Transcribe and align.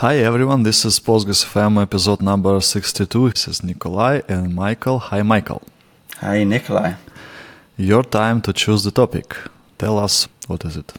Hi 0.00 0.18
everyone, 0.18 0.62
this 0.62 0.84
is 0.84 1.00
Postgres 1.00 1.44
FM 1.44 1.82
episode 1.82 2.22
number 2.22 2.60
62. 2.60 3.30
This 3.30 3.48
is 3.48 3.64
Nikolay 3.64 4.22
and 4.28 4.54
Michael. 4.54 5.00
Hi 5.00 5.22
Michael. 5.22 5.60
Hi 6.20 6.44
Nikolay. 6.44 6.94
Your 7.76 8.04
time 8.04 8.40
to 8.42 8.52
choose 8.52 8.84
the 8.84 8.92
topic. 8.92 9.36
Tell 9.76 9.98
us 9.98 10.28
what 10.46 10.64
is 10.64 10.76
it? 10.76 10.92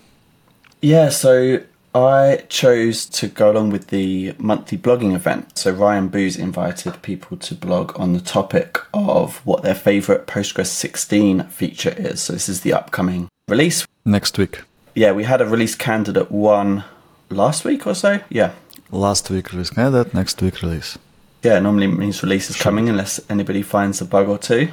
Yeah, 0.81 1.07
so 1.07 1.61
I 1.95 2.43
chose 2.49 3.05
to 3.05 3.29
go 3.29 3.51
along 3.51 3.69
with 3.69 3.87
the 3.87 4.35
monthly 4.37 4.77
blogging 4.77 5.15
event. 5.15 5.57
So 5.57 5.71
Ryan 5.71 6.09
Booz 6.09 6.35
invited 6.35 7.01
people 7.01 7.37
to 7.37 7.55
blog 7.55 7.97
on 7.97 8.11
the 8.11 8.19
topic 8.19 8.79
of 8.93 9.37
what 9.45 9.63
their 9.63 9.75
favorite 9.75 10.27
Postgres 10.27 10.65
16 10.65 11.45
feature 11.45 11.95
is. 11.97 12.23
So 12.23 12.33
this 12.33 12.49
is 12.49 12.61
the 12.61 12.73
upcoming 12.73 13.29
release. 13.47 13.87
Next 14.03 14.37
week. 14.37 14.63
Yeah, 14.93 15.13
we 15.13 15.23
had 15.23 15.39
a 15.39 15.45
release 15.45 15.75
candidate 15.75 16.29
one 16.29 16.83
last 17.29 17.63
week 17.63 17.87
or 17.87 17.93
so. 17.93 18.19
Yeah. 18.27 18.51
Last 18.91 19.29
week 19.29 19.51
release 19.51 19.69
candidate, 19.69 20.13
next 20.13 20.41
week 20.41 20.61
release. 20.61 20.97
Yeah, 21.43 21.59
normally 21.59 21.87
means 21.87 22.23
release 22.23 22.49
is 22.49 22.57
coming 22.57 22.89
unless 22.89 23.19
anybody 23.29 23.61
finds 23.61 24.01
a 24.01 24.05
bug 24.05 24.27
or 24.27 24.37
two. 24.37 24.69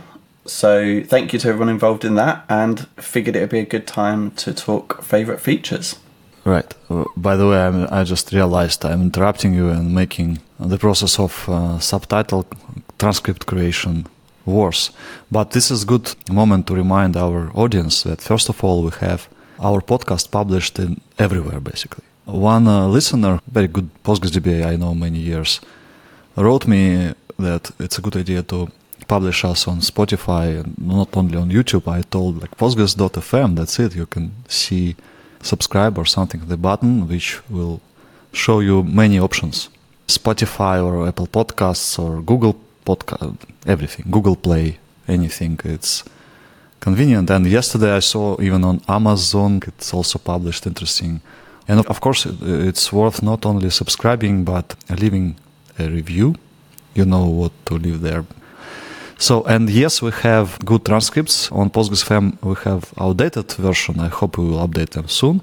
So 0.47 1.03
thank 1.05 1.33
you 1.33 1.39
to 1.41 1.49
everyone 1.49 1.69
involved 1.69 2.05
in 2.05 2.15
that 2.15 2.45
and 2.49 2.87
figured 2.97 3.37
it 3.37 3.41
would 3.41 3.51
be 3.51 3.59
a 3.59 3.67
good 3.67 3.87
time 3.87 4.31
to 4.33 4.55
talk 4.55 5.03
favorite 5.03 5.41
features. 5.41 5.97
Right. 6.45 6.73
Uh, 6.89 7.05
by 7.17 7.37
the 7.37 7.47
way, 7.49 7.59
I'm, 7.59 7.89
i 7.91 8.05
just 8.05 8.33
realized 8.33 8.85
I'm 8.85 9.03
interrupting 9.03 9.53
you 9.53 9.69
and 9.69 9.95
making 9.95 10.39
the 10.59 10.79
process 10.79 11.19
of 11.19 11.49
uh, 11.49 11.79
subtitle 11.79 12.47
transcript 12.99 13.47
creation 13.47 14.07
worse. 14.47 14.91
But 15.31 15.51
this 15.51 15.71
is 15.71 15.83
a 15.83 15.87
good 15.87 16.15
moment 16.31 16.69
to 16.69 16.75
remind 16.75 17.17
our 17.17 17.51
audience 17.55 18.05
that 18.05 18.21
first 18.21 18.49
of 18.49 18.63
all 18.65 18.83
we 18.83 18.91
have 19.01 19.29
our 19.59 19.81
podcast 19.81 20.31
published 20.31 20.79
in 20.79 21.01
everywhere 21.19 21.61
basically. 21.61 22.05
One 22.27 22.67
uh, 22.67 22.89
listener, 22.89 23.41
very 23.47 23.69
good 23.69 23.89
PostgreSDB 24.03 24.67
I 24.67 24.75
know 24.75 24.95
many 24.95 25.21
years, 25.21 25.61
wrote 26.35 26.67
me 26.67 27.15
that 27.39 27.71
it's 27.79 27.99
a 27.99 28.03
good 28.03 28.17
idea 28.17 28.43
to 28.43 28.69
publish 29.07 29.45
us 29.45 29.69
on 29.69 29.79
Spotify 29.79 30.59
and 30.59 30.77
not 30.77 31.17
only 31.17 31.39
on 31.39 31.51
YouTube. 31.51 31.87
I 31.87 32.03
told 32.03 32.41
like 32.43 32.57
Postgres.fm, 32.57 33.55
that's 33.55 33.79
it. 33.79 33.95
You 33.95 34.07
can 34.07 34.33
see 34.49 34.97
subscribe 35.41 35.99
or 35.99 36.05
something, 36.05 36.41
the 36.49 36.57
button 36.57 37.07
which 37.07 37.49
will 37.49 37.81
show 38.33 38.59
you 38.59 38.83
many 38.83 39.21
options. 39.21 39.69
Spotify 40.09 40.85
or 40.85 41.07
Apple 41.07 41.29
Podcasts 41.29 41.97
or 41.97 42.23
Google 42.23 42.57
Podcast, 42.85 43.37
everything, 43.67 44.07
Google 44.11 44.35
Play, 44.35 44.79
anything. 45.07 45.61
It's 45.65 46.03
convenient. 46.81 47.31
And 47.31 47.47
yesterday 47.47 47.93
I 47.95 48.01
saw 48.01 48.41
even 48.41 48.65
on 48.65 48.81
Amazon, 48.89 49.63
it's 49.65 49.95
also 49.95 50.19
published 50.19 50.67
interesting. 50.67 51.21
And 51.69 51.85
of 51.87 52.01
course, 52.01 52.27
it's 52.27 52.93
worth 52.93 53.23
not 53.23 53.45
only 53.45 53.71
subscribing, 53.71 54.45
but 54.45 54.75
leaving 54.91 55.37
a 55.79 55.89
review. 55.89 56.35
You 56.95 57.05
know 57.05 57.27
what 57.27 57.53
to 57.67 57.75
leave 57.75 58.01
there. 58.01 58.25
So, 59.19 59.43
and 59.45 59.69
yes, 59.71 60.03
we 60.03 60.11
have 60.23 60.59
good 60.65 60.85
transcripts. 60.85 61.51
On 61.51 61.71
Postgres.fm, 61.71 62.43
we 62.43 62.55
have 62.65 62.93
outdated 62.99 63.51
version. 63.53 63.99
I 63.99 64.09
hope 64.09 64.39
we 64.39 64.45
will 64.45 64.67
update 64.67 64.91
them 64.91 65.09
soon. 65.09 65.41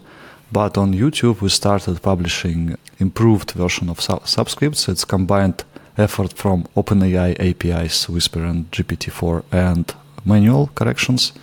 But 0.51 0.77
on 0.77 0.93
YouTube, 0.93 1.41
we 1.41 1.49
started 1.49 2.01
publishing 2.01 2.77
improved 2.99 3.51
version 3.51 3.89
of 3.89 3.99
sub- 3.99 4.25
subscripts. 4.25 4.87
It's 4.87 5.03
combined 5.03 5.63
effort 5.97 6.33
from 6.33 6.65
OpenAI 6.75 7.35
APIs, 7.39 8.07
Whisper 8.07 8.43
and 8.43 8.69
GPT-4, 8.71 9.43
and 9.51 9.93
manual 10.23 10.69
corrections. 10.75 11.33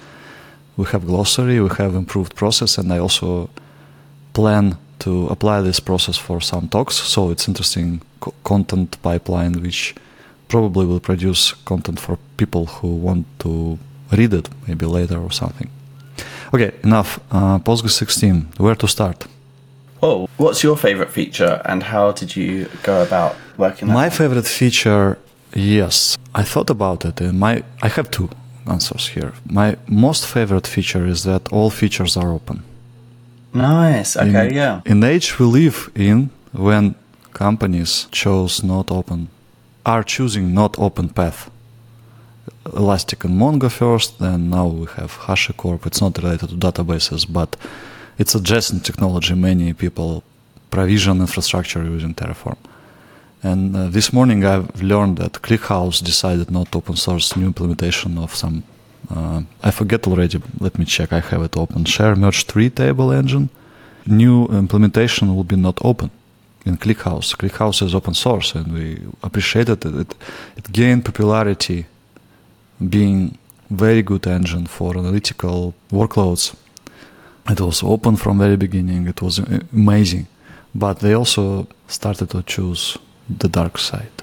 We 0.76 0.84
have 0.86 1.06
glossary, 1.06 1.60
we 1.60 1.68
have 1.78 1.94
improved 1.96 2.36
process, 2.36 2.78
and 2.78 2.92
I 2.92 2.98
also 2.98 3.50
plan 4.32 4.76
to 5.00 5.26
apply 5.28 5.62
this 5.62 5.80
process 5.80 6.16
for 6.16 6.40
some 6.40 6.68
talks. 6.68 6.94
So 6.96 7.30
it's 7.30 7.48
interesting 7.48 8.00
co- 8.20 8.34
content 8.44 8.96
pipeline 9.02 9.62
which 9.62 9.94
probably 10.48 10.86
will 10.86 11.00
produce 11.00 11.52
content 11.64 12.00
for 12.00 12.18
people 12.36 12.66
who 12.66 12.88
want 12.96 13.26
to 13.38 13.78
read 14.12 14.34
it 14.34 14.48
maybe 14.66 14.86
later 14.86 15.18
or 15.18 15.30
something. 15.32 15.70
Okay, 16.52 16.72
enough. 16.82 17.20
Uh, 17.30 17.58
Postgres 17.58 17.92
16. 17.92 18.48
Where 18.58 18.74
to 18.74 18.88
start? 18.88 19.26
Oh, 20.02 20.28
what's 20.36 20.62
your 20.62 20.76
favorite 20.76 21.10
feature 21.10 21.60
and 21.64 21.82
how 21.82 22.12
did 22.12 22.34
you 22.34 22.66
go 22.82 23.02
about 23.02 23.36
working? 23.56 23.88
My 23.88 24.10
favorite 24.10 24.46
feature, 24.46 25.18
yes, 25.54 26.16
I 26.34 26.42
thought 26.42 26.70
about 26.70 27.04
it. 27.04 27.20
And 27.20 27.38
my 27.38 27.62
I 27.82 27.88
have 27.88 28.10
two 28.10 28.28
answers 28.66 29.08
here. 29.08 29.32
My 29.44 29.76
most 29.86 30.26
favorite 30.26 30.66
feature 30.66 31.06
is 31.06 31.22
that 31.24 31.52
all 31.52 31.70
features 31.70 32.16
are 32.16 32.32
open. 32.32 32.62
Nice. 33.52 34.16
Okay, 34.16 34.48
in, 34.48 34.54
yeah. 34.54 34.80
In 34.86 35.02
age 35.02 35.38
we 35.38 35.46
live 35.46 35.90
in, 35.94 36.30
when 36.52 36.94
companies 37.32 38.06
chose 38.10 38.62
not 38.62 38.90
open, 38.90 39.28
are 39.84 40.02
choosing 40.02 40.54
not 40.54 40.78
open 40.78 41.08
path. 41.08 41.50
Elastic 42.76 43.24
and 43.24 43.34
Mongo 43.40 43.70
first, 43.70 44.18
then 44.18 44.50
now 44.50 44.66
we 44.66 44.86
have 44.96 45.12
HashiCorp. 45.26 45.86
It's 45.86 46.00
not 46.00 46.18
related 46.18 46.50
to 46.50 46.56
databases, 46.56 47.26
but 47.30 47.56
it's 48.18 48.34
adjacent 48.34 48.84
technology. 48.84 49.34
Many 49.34 49.72
people 49.72 50.22
provision 50.70 51.20
infrastructure 51.20 51.82
using 51.82 52.14
Terraform. 52.14 52.56
And 53.42 53.74
uh, 53.74 53.88
this 53.88 54.12
morning 54.12 54.44
I've 54.44 54.82
learned 54.82 55.18
that 55.18 55.32
ClickHouse 55.32 56.02
decided 56.04 56.50
not 56.50 56.70
to 56.72 56.78
open 56.78 56.96
source 56.96 57.34
new 57.36 57.46
implementation 57.46 58.18
of 58.18 58.34
some, 58.34 58.62
uh, 59.08 59.42
I 59.62 59.70
forget 59.70 60.06
already, 60.06 60.40
let 60.60 60.78
me 60.78 60.84
check, 60.84 61.12
I 61.12 61.20
have 61.20 61.42
it 61.42 61.56
open, 61.56 61.84
SharedMergeTree 61.84 62.74
table 62.74 63.12
engine. 63.12 63.48
New 64.06 64.46
implementation 64.46 65.34
will 65.34 65.44
be 65.44 65.56
not 65.56 65.78
open 65.84 66.10
in 66.64 66.76
ClickHouse. 66.76 67.36
ClickHouse 67.36 67.82
is 67.82 67.94
open 67.94 68.14
source 68.14 68.54
and 68.54 68.72
we 68.72 68.98
appreciated 69.22 69.84
it. 69.84 69.94
It, 69.94 70.14
it 70.56 70.72
gained 70.72 71.04
popularity 71.04 71.86
being 72.88 73.38
very 73.70 74.02
good 74.02 74.26
engine 74.26 74.66
for 74.66 74.96
analytical 74.96 75.74
workloads. 75.90 76.54
It 77.48 77.60
was 77.60 77.82
open 77.82 78.16
from 78.16 78.38
very 78.38 78.56
beginning. 78.56 79.06
It 79.06 79.22
was 79.22 79.38
amazing. 79.72 80.26
But 80.74 81.00
they 81.00 81.14
also 81.14 81.66
started 81.88 82.30
to 82.30 82.42
choose 82.42 82.96
the 83.28 83.48
dark 83.48 83.78
side. 83.78 84.19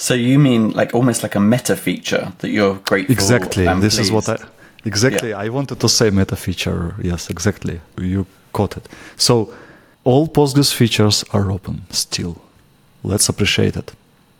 So 0.00 0.14
you 0.14 0.38
mean 0.38 0.70
like 0.70 0.94
almost 0.94 1.22
like 1.22 1.34
a 1.36 1.40
meta 1.40 1.76
feature 1.76 2.32
that 2.38 2.48
you're 2.48 2.76
grateful 2.86 3.12
Exactly. 3.12 3.64
this 3.64 3.96
pleased. 3.96 4.00
is 4.00 4.10
what 4.10 4.28
I 4.30 4.36
exactly 4.86 5.30
yeah. 5.30 5.44
I 5.44 5.50
wanted 5.50 5.78
to 5.80 5.88
say 5.88 6.08
meta 6.10 6.36
feature. 6.36 6.94
Yes, 7.02 7.28
exactly. 7.28 7.80
You 7.98 8.24
caught 8.52 8.78
it. 8.78 8.88
So 9.16 9.52
all 10.04 10.26
Postgres 10.26 10.72
features 10.72 11.22
are 11.34 11.50
open 11.50 11.82
still. 11.90 12.40
Let's 13.04 13.28
appreciate 13.28 13.76
it. 13.76 13.92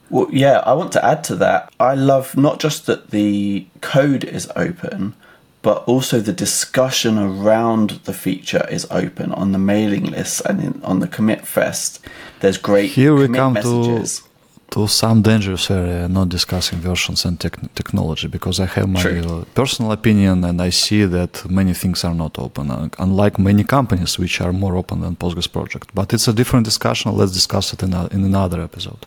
Well, 0.08 0.28
yeah, 0.32 0.62
I 0.64 0.72
want 0.72 0.92
to 0.92 1.04
add 1.04 1.22
to 1.24 1.36
that. 1.36 1.70
I 1.78 1.94
love 1.94 2.36
not 2.38 2.58
just 2.58 2.86
that 2.86 3.10
the 3.10 3.66
code 3.82 4.24
is 4.24 4.48
open, 4.56 5.12
but 5.60 5.84
also 5.86 6.20
the 6.20 6.32
discussion 6.32 7.18
around 7.18 8.00
the 8.04 8.14
feature 8.14 8.66
is 8.70 8.86
open 8.90 9.30
on 9.32 9.52
the 9.52 9.58
mailing 9.58 10.06
list 10.06 10.40
and 10.46 10.60
in, 10.62 10.82
on 10.82 11.00
the 11.00 11.06
commit 11.08 11.46
fest. 11.46 12.00
There's 12.40 12.56
great 12.56 12.90
here 12.92 13.14
we 13.14 13.28
come 13.28 13.52
messages. 13.52 14.20
to 14.20 14.29
to 14.70 14.86
some 14.88 15.22
dangerous 15.22 15.70
area, 15.70 16.08
not 16.08 16.28
discussing 16.28 16.78
versions 16.80 17.24
and 17.24 17.38
tech- 17.38 17.74
technology, 17.74 18.28
because 18.28 18.60
I 18.60 18.66
have 18.66 18.88
my 18.88 19.02
uh, 19.20 19.44
personal 19.54 19.92
opinion 19.92 20.44
and 20.44 20.60
I 20.62 20.70
see 20.70 21.04
that 21.06 21.44
many 21.50 21.74
things 21.74 22.04
are 22.04 22.14
not 22.14 22.38
open, 22.38 22.70
uh, 22.70 22.88
unlike 22.98 23.38
many 23.38 23.64
companies 23.64 24.18
which 24.18 24.40
are 24.40 24.52
more 24.52 24.76
open 24.76 25.00
than 25.00 25.16
Postgres 25.16 25.48
project. 25.50 25.90
But 25.94 26.12
it's 26.12 26.28
a 26.28 26.32
different 26.32 26.64
discussion. 26.64 27.16
Let's 27.16 27.32
discuss 27.32 27.72
it 27.72 27.82
in, 27.82 27.94
a, 27.94 28.06
in 28.12 28.24
another 28.24 28.60
episode. 28.60 29.06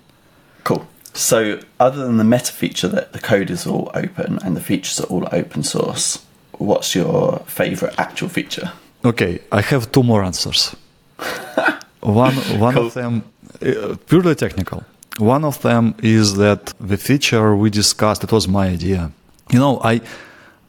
Cool. 0.63 0.85
So, 1.13 1.59
other 1.79 2.03
than 2.05 2.17
the 2.17 2.23
meta 2.23 2.51
feature 2.51 2.87
that 2.89 3.13
the 3.13 3.19
code 3.19 3.49
is 3.51 3.67
all 3.67 3.91
open 3.93 4.39
and 4.43 4.55
the 4.55 4.61
features 4.61 4.99
are 4.99 5.07
all 5.07 5.27
open 5.31 5.63
source, 5.63 6.25
what's 6.57 6.95
your 6.95 7.39
favorite 7.45 7.93
actual 7.99 8.29
feature? 8.29 8.71
Okay, 9.05 9.39
I 9.51 9.61
have 9.61 9.91
two 9.91 10.03
more 10.03 10.23
answers. 10.23 10.75
one 11.99 12.33
one 12.59 12.73
Cool. 12.73 12.87
of 12.87 12.93
them 12.93 13.23
uh, 13.61 13.95
purely 14.07 14.35
technical. 14.35 14.83
One 15.19 15.45
of 15.45 15.61
them 15.61 15.95
is 16.01 16.35
that 16.37 16.73
the 16.79 16.97
feature 16.97 17.55
we 17.55 17.69
discussed. 17.69 18.23
It 18.23 18.31
was 18.31 18.47
my 18.47 18.67
idea. 18.67 19.11
You 19.51 19.59
know, 19.59 19.79
I 19.83 20.01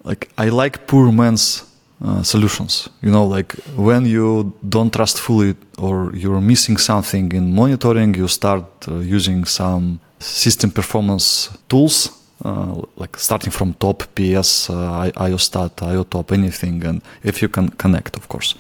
like 0.05 0.29
I 0.37 0.51
like 0.51 0.87
poor 0.87 1.11
man's 1.11 1.65
uh, 2.05 2.23
solutions. 2.23 2.89
You 3.03 3.11
know, 3.11 3.25
like 3.25 3.53
when 3.77 4.05
you 4.05 4.53
don't 4.69 4.93
trust 4.93 5.21
fully 5.21 5.55
or 5.79 6.15
you're 6.15 6.41
missing 6.41 6.77
something 6.77 7.33
in 7.33 7.55
monitoring, 7.55 8.15
you 8.15 8.29
start 8.29 8.65
uh, 8.89 8.97
using 8.97 9.45
some 9.47 10.01
system 10.19 10.71
performance 10.71 11.51
tools, 11.69 12.11
uh, 12.45 12.83
like 12.97 13.17
starting 13.17 13.51
from 13.51 13.75
top 13.75 14.03
PS, 14.15 14.69
uh, 14.71 15.11
IOStat, 15.17 15.77
IOTop, 15.77 16.33
anything, 16.33 16.85
and 16.85 17.03
if 17.23 17.41
you 17.41 17.49
can 17.49 17.69
connect, 17.71 18.17
of 18.17 18.29
course. 18.29 18.55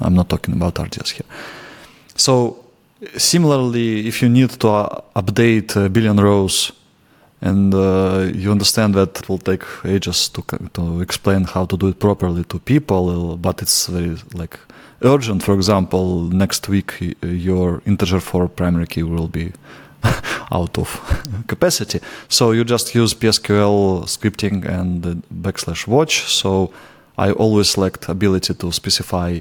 I'm 0.00 0.14
not 0.14 0.28
talking 0.28 0.54
about 0.54 0.78
RDS 0.78 1.10
here. 1.10 1.26
So 2.16 2.63
similarly, 3.16 4.06
if 4.06 4.22
you 4.22 4.28
need 4.28 4.50
to 4.50 4.68
uh, 4.68 5.00
update 5.16 5.76
a 5.76 5.88
billion 5.88 6.16
rows 6.16 6.72
and 7.40 7.74
uh, 7.74 8.30
you 8.34 8.50
understand 8.50 8.94
that 8.94 9.18
it 9.18 9.28
will 9.28 9.38
take 9.38 9.64
ages 9.84 10.28
to, 10.30 10.42
to 10.72 11.00
explain 11.00 11.44
how 11.44 11.66
to 11.66 11.76
do 11.76 11.88
it 11.88 11.98
properly 11.98 12.44
to 12.44 12.58
people, 12.58 13.32
uh, 13.32 13.36
but 13.36 13.62
it's 13.62 13.86
very 13.86 14.16
like 14.32 14.58
urgent. 15.02 15.42
For 15.42 15.54
example, 15.54 16.22
next 16.22 16.68
week 16.68 17.16
your 17.22 17.82
integer 17.86 18.20
for 18.20 18.48
primary 18.48 18.86
key 18.86 19.02
will 19.02 19.28
be 19.28 19.52
out 20.52 20.78
of 20.78 20.88
capacity. 21.46 22.00
So 22.28 22.52
you 22.52 22.64
just 22.64 22.94
use 22.94 23.14
PSQL 23.14 24.04
scripting 24.04 24.64
and 24.64 25.22
backslash 25.42 25.86
watch. 25.86 26.32
So 26.32 26.72
I 27.18 27.32
always 27.32 27.70
select 27.70 28.02
the 28.02 28.12
ability 28.12 28.54
to 28.54 28.72
specify 28.72 29.40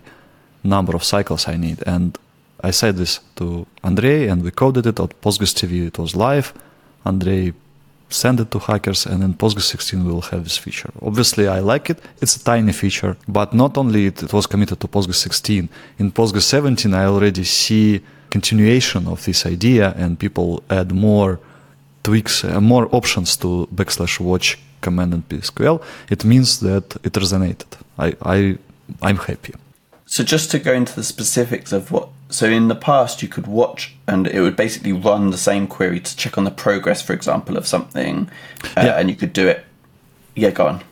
number 0.64 0.96
of 0.96 1.04
cycles 1.04 1.48
I 1.48 1.58
need. 1.58 1.84
And 1.86 2.18
I 2.64 2.72
said 2.72 2.96
this 2.96 3.20
to 3.36 3.68
Andrey, 3.84 4.28
and 4.28 4.42
we 4.42 4.52
coded 4.52 4.86
it 4.88 5.00
on 5.00 5.10
Postgres 5.22 5.54
TV. 5.54 5.86
It 5.88 6.00
was 6.00 6.16
live. 6.16 6.54
Andrey 7.06 7.54
sent 8.10 8.40
it 8.40 8.52
to 8.52 8.60
hackers, 8.60 9.06
and 9.06 9.22
in 9.24 9.34
Postgres 9.34 9.64
16 9.64 10.06
we 10.06 10.12
will 10.12 10.22
have 10.22 10.44
this 10.44 10.58
feature. 10.58 10.90
Obviously, 11.02 11.48
I 11.48 11.60
like 11.60 11.90
it. 11.90 12.00
It's 12.22 12.38
a 12.38 12.44
tiny 12.44 12.72
feature, 12.72 13.18
but 13.28 13.54
not 13.54 13.78
only 13.78 14.06
it, 14.08 14.24
it 14.24 14.32
was 14.32 14.48
committed 14.48 14.80
to 14.80 14.88
Postgres 14.88 15.16
16. 15.16 15.68
In 16.00 16.12
Postgres 16.12 16.44
17, 16.44 16.94
I 16.94 17.06
already 17.06 17.44
see 17.44 18.02
continuation 18.30 19.08
of 19.08 19.24
this 19.26 19.46
idea, 19.46 19.94
and 19.98 20.18
people 20.18 20.64
add 20.70 20.94
more 20.94 21.40
tweaks, 22.04 22.44
uh, 22.44 22.62
more 22.62 22.88
options 22.96 23.36
to 23.38 23.68
backslash 23.76 24.20
watch 24.20 24.58
command 24.82 25.14
in 25.14 25.22
PSQL. 25.24 25.82
It 26.10 26.24
means 26.24 26.60
that 26.62 26.96
it 27.04 27.14
resonated. 27.14 27.68
I, 27.98 28.16
I, 28.22 28.58
I'm 29.02 29.18
happy. 29.18 29.54
So 30.14 30.24
just 30.24 30.52
to 30.52 30.60
go 30.60 30.74
into 30.74 30.96
the 30.96 31.04
specifics 31.04 31.72
of 31.72 31.92
what 31.92 32.10
so 32.30 32.46
in 32.46 32.68
the 32.68 32.76
past 32.76 33.24
you 33.24 33.28
could 33.28 33.48
watch 33.48 33.96
and 34.08 34.28
it 34.28 34.42
would 34.42 34.56
basically 34.56 34.94
run 34.94 35.32
the 35.32 35.40
same 35.40 35.66
query 35.66 36.00
to 36.00 36.16
check 36.16 36.38
on 36.38 36.44
the 36.44 36.52
progress 36.52 37.02
for 37.02 37.14
example 37.14 37.58
of 37.58 37.66
something 37.66 38.30
uh, 38.78 38.84
yeah. 38.86 39.00
and 39.00 39.10
you 39.10 39.16
could 39.16 39.34
do 39.34 39.48
it. 39.48 39.66
Yeah 40.36 40.52
go 40.52 40.68
on. 40.68 40.84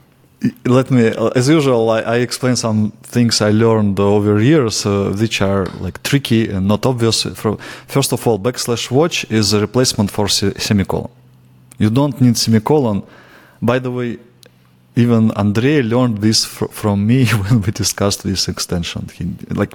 Let 0.65 0.89
me 0.89 1.13
as 1.35 1.47
usual 1.47 1.91
I, 1.91 1.99
I 2.15 2.17
explain 2.27 2.55
some 2.55 2.93
things 3.03 3.41
i 3.41 3.51
learned 3.51 3.99
over 3.99 4.41
years 4.41 4.87
uh, 4.87 5.15
which 5.21 5.39
are 5.39 5.67
like 5.85 6.01
tricky 6.01 6.49
and 6.49 6.67
not 6.67 6.87
obvious. 6.87 7.21
First 7.95 8.13
of 8.13 8.25
all 8.25 8.39
backslash 8.39 8.89
watch 8.89 9.17
is 9.29 9.53
a 9.53 9.59
replacement 9.59 10.09
for 10.09 10.27
semicolon. 10.29 11.11
You 11.77 11.91
don't 11.91 12.19
need 12.19 12.37
semicolon. 12.37 13.03
By 13.61 13.77
the 13.77 13.91
way 13.91 14.17
even 14.95 15.31
Andrey 15.31 15.81
learned 15.81 16.17
this 16.19 16.45
fr- 16.45 16.67
from 16.67 17.07
me 17.07 17.25
when 17.43 17.61
we 17.61 17.71
discussed 17.71 18.23
this 18.23 18.47
extension. 18.47 19.07
He, 19.13 19.25
like, 19.53 19.73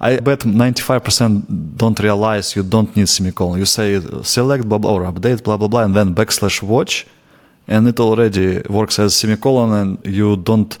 I 0.00 0.18
bet 0.18 0.40
95% 0.40 1.76
don't 1.76 1.98
realize 2.00 2.56
you 2.56 2.62
don't 2.62 2.94
need 2.96 3.08
semicolon. 3.08 3.58
You 3.58 3.66
say 3.66 4.00
select 4.22 4.68
blah 4.68 4.78
blah 4.78 4.94
or 4.94 5.02
update 5.04 5.42
blah 5.44 5.56
blah 5.56 5.68
blah 5.68 5.84
and 5.84 5.94
then 5.94 6.14
backslash 6.14 6.62
watch, 6.62 7.06
and 7.68 7.86
it 7.86 8.00
already 8.00 8.62
works 8.68 8.98
as 8.98 9.14
semicolon, 9.14 9.72
and 9.72 10.14
you 10.16 10.36
don't 10.36 10.76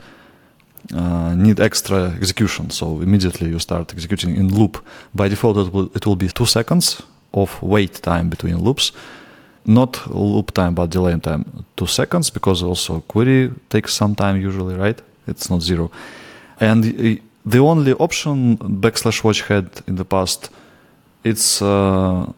uh, 0.92 1.34
need 1.34 1.60
extra 1.60 2.10
execution. 2.16 2.70
So 2.70 3.00
immediately 3.00 3.48
you 3.48 3.60
start 3.60 3.92
executing 3.92 4.34
in 4.34 4.52
loop. 4.52 4.84
By 5.14 5.28
default, 5.28 5.56
it 5.58 5.72
will, 5.72 5.90
it 5.94 6.04
will 6.04 6.16
be 6.16 6.28
two 6.28 6.46
seconds 6.46 7.02
of 7.32 7.62
wait 7.62 8.02
time 8.02 8.28
between 8.28 8.58
loops 8.58 8.92
not 9.64 10.06
loop 10.10 10.52
time 10.52 10.74
but 10.74 10.90
delay 10.90 11.18
time. 11.18 11.64
Two 11.76 11.86
seconds 11.86 12.30
because 12.30 12.62
also 12.62 13.00
query 13.00 13.50
takes 13.68 13.94
some 13.94 14.14
time 14.14 14.40
usually 14.40 14.74
right? 14.74 15.00
It's 15.26 15.50
not 15.50 15.62
zero. 15.62 15.90
And 16.60 16.84
the 17.44 17.58
only 17.58 17.92
option 17.94 18.56
backslash 18.58 19.24
watch 19.24 19.42
had 19.42 19.68
in 19.86 19.96
the 19.96 20.04
past 20.04 20.50
it's 21.24 21.62
uh, 21.62 22.32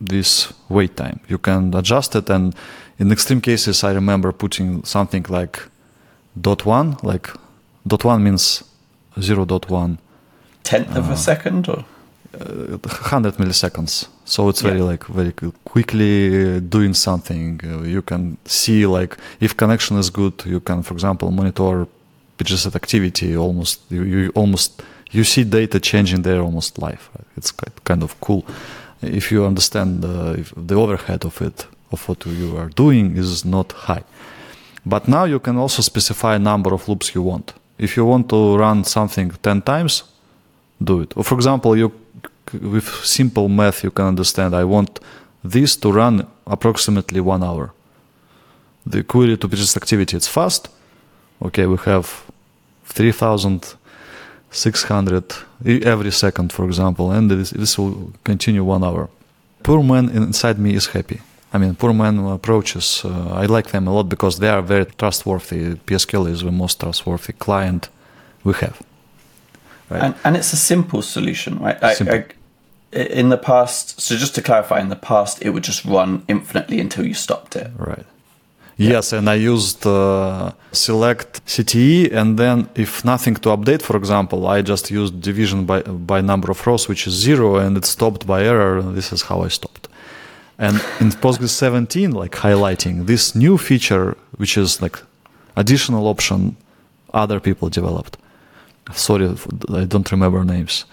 this 0.00 0.52
wait 0.68 0.96
time. 0.96 1.20
You 1.28 1.38
can 1.38 1.74
adjust 1.74 2.14
it 2.14 2.30
and 2.30 2.54
in 2.98 3.10
extreme 3.10 3.40
cases 3.40 3.82
i 3.82 3.92
remember 3.92 4.30
putting 4.30 4.84
something 4.84 5.26
like 5.28 5.58
dot 6.40 6.64
one 6.64 6.96
like 7.02 7.28
dot 7.86 8.04
one 8.04 8.22
means 8.22 8.62
zero 9.20 9.44
dot 9.44 9.68
one. 9.68 9.98
Tenth 10.62 10.96
of 10.96 11.10
uh, 11.10 11.12
a 11.12 11.16
second 11.16 11.68
or? 11.68 11.84
100 12.36 13.36
milliseconds 13.36 14.08
so 14.24 14.48
it's 14.48 14.62
very 14.62 14.78
yeah. 14.78 14.84
like 14.84 15.04
very 15.06 15.32
quickly 15.64 16.60
doing 16.60 16.94
something. 16.94 17.60
Uh, 17.64 17.82
you 17.82 18.02
can 18.02 18.36
see 18.44 18.86
like 18.86 19.16
if 19.40 19.56
connection 19.56 19.98
is 19.98 20.10
good 20.10 20.34
you 20.44 20.60
can 20.60 20.82
for 20.82 20.94
example 20.94 21.30
monitor 21.30 21.86
pgstat 22.38 22.74
activity 22.74 23.36
almost 23.36 23.80
you, 23.90 24.02
you 24.02 24.32
almost 24.34 24.82
you 25.10 25.24
see 25.24 25.44
data 25.44 25.78
changing 25.78 26.22
there 26.22 26.40
almost 26.40 26.78
live 26.78 27.10
it's 27.36 27.52
kind 27.84 28.02
of 28.02 28.18
cool. 28.20 28.44
If 29.02 29.30
you 29.30 29.44
understand 29.44 30.04
uh, 30.04 30.36
the 30.56 30.74
overhead 30.74 31.24
of 31.24 31.40
it 31.42 31.66
of 31.92 32.08
what 32.08 32.24
you 32.26 32.56
are 32.56 32.68
doing 32.68 33.16
is 33.16 33.44
not 33.44 33.72
high. 33.72 34.04
But 34.86 35.08
now 35.08 35.24
you 35.24 35.38
can 35.40 35.56
also 35.56 35.82
specify 35.82 36.36
a 36.36 36.38
number 36.38 36.72
of 36.74 36.88
loops 36.88 37.14
you 37.14 37.22
want. 37.22 37.54
If 37.78 37.96
you 37.96 38.04
want 38.04 38.28
to 38.30 38.56
run 38.56 38.84
something 38.84 39.30
10 39.30 39.62
times 39.62 40.04
do 40.82 41.00
it. 41.00 41.16
Or 41.16 41.24
for 41.24 41.34
example 41.34 41.76
you 41.76 41.92
with 42.52 42.88
simple 43.04 43.48
math 43.48 43.84
you 43.84 43.90
can 43.90 44.06
understand 44.06 44.54
I 44.54 44.64
want 44.64 45.00
this 45.42 45.76
to 45.76 45.92
run 45.92 46.26
approximately 46.46 47.20
one 47.20 47.42
hour. 47.42 47.72
The 48.86 49.02
query 49.02 49.36
to 49.36 49.48
pgstat 49.48 49.76
activity 49.76 50.16
it's 50.16 50.28
fast. 50.28 50.68
Okay, 51.42 51.66
we 51.66 51.76
have 51.84 52.22
3600 52.84 55.34
every 55.66 56.12
second, 56.12 56.52
for 56.52 56.64
example, 56.64 57.10
and 57.10 57.30
this, 57.30 57.50
this 57.50 57.78
will 57.78 58.12
continue 58.24 58.64
one 58.64 58.84
hour. 58.84 59.08
Poor 59.62 59.82
man 59.82 60.08
inside 60.10 60.58
me 60.58 60.74
is 60.74 60.88
happy. 60.88 61.20
I 61.52 61.58
mean, 61.58 61.74
poor 61.74 61.92
man 61.92 62.18
approaches, 62.26 63.02
uh, 63.04 63.32
I 63.32 63.46
like 63.46 63.70
them 63.70 63.88
a 63.88 63.94
lot 63.94 64.08
because 64.08 64.38
they 64.38 64.48
are 64.48 64.62
very 64.62 64.86
trustworthy. 64.86 65.76
PSQL 65.86 66.30
is 66.30 66.42
the 66.42 66.50
most 66.50 66.80
trustworthy 66.80 67.32
client 67.32 67.88
we 68.42 68.54
have. 68.54 68.82
Right? 69.90 70.02
And, 70.02 70.14
and 70.24 70.36
it's 70.36 70.52
a 70.52 70.56
simple 70.56 71.02
solution, 71.02 71.58
right? 71.58 71.82
I, 71.82 71.94
simple. 71.94 72.16
I, 72.16 72.26
in 72.96 73.28
the 73.28 73.38
past, 73.38 74.00
so 74.00 74.16
just 74.16 74.34
to 74.36 74.42
clarify, 74.42 74.80
in 74.80 74.88
the 74.88 74.96
past, 74.96 75.42
it 75.42 75.50
would 75.50 75.64
just 75.64 75.84
run 75.84 76.24
infinitely 76.28 76.80
until 76.80 77.04
you 77.04 77.14
stopped 77.14 77.56
it. 77.56 77.70
Right. 77.76 78.06
Yes, 78.76 79.12
and 79.12 79.30
I 79.30 79.34
used 79.34 79.86
uh, 79.86 80.52
select 80.72 81.44
CTE, 81.46 82.12
and 82.12 82.38
then 82.38 82.68
if 82.74 83.04
nothing 83.04 83.34
to 83.36 83.50
update, 83.50 83.82
for 83.82 83.96
example, 83.96 84.48
I 84.48 84.62
just 84.62 84.90
used 84.90 85.20
division 85.20 85.64
by 85.64 85.82
by 85.82 86.20
number 86.20 86.50
of 86.50 86.66
rows, 86.66 86.88
which 86.88 87.06
is 87.06 87.14
zero, 87.14 87.56
and 87.56 87.76
it 87.76 87.84
stopped 87.84 88.26
by 88.26 88.42
error. 88.42 88.82
This 88.82 89.12
is 89.12 89.22
how 89.22 89.42
I 89.42 89.48
stopped. 89.48 89.86
And 90.58 90.76
in 91.00 91.10
Postgres 91.10 91.50
17, 91.50 92.12
like 92.12 92.32
highlighting 92.32 93.06
this 93.06 93.34
new 93.34 93.58
feature, 93.58 94.16
which 94.38 94.56
is 94.56 94.82
like 94.82 94.98
additional 95.56 96.06
option 96.08 96.56
other 97.12 97.38
people 97.38 97.68
developed. 97.68 98.16
Sorry, 98.92 99.34
I 99.72 99.84
don't 99.84 100.10
remember 100.12 100.44
names 100.44 100.84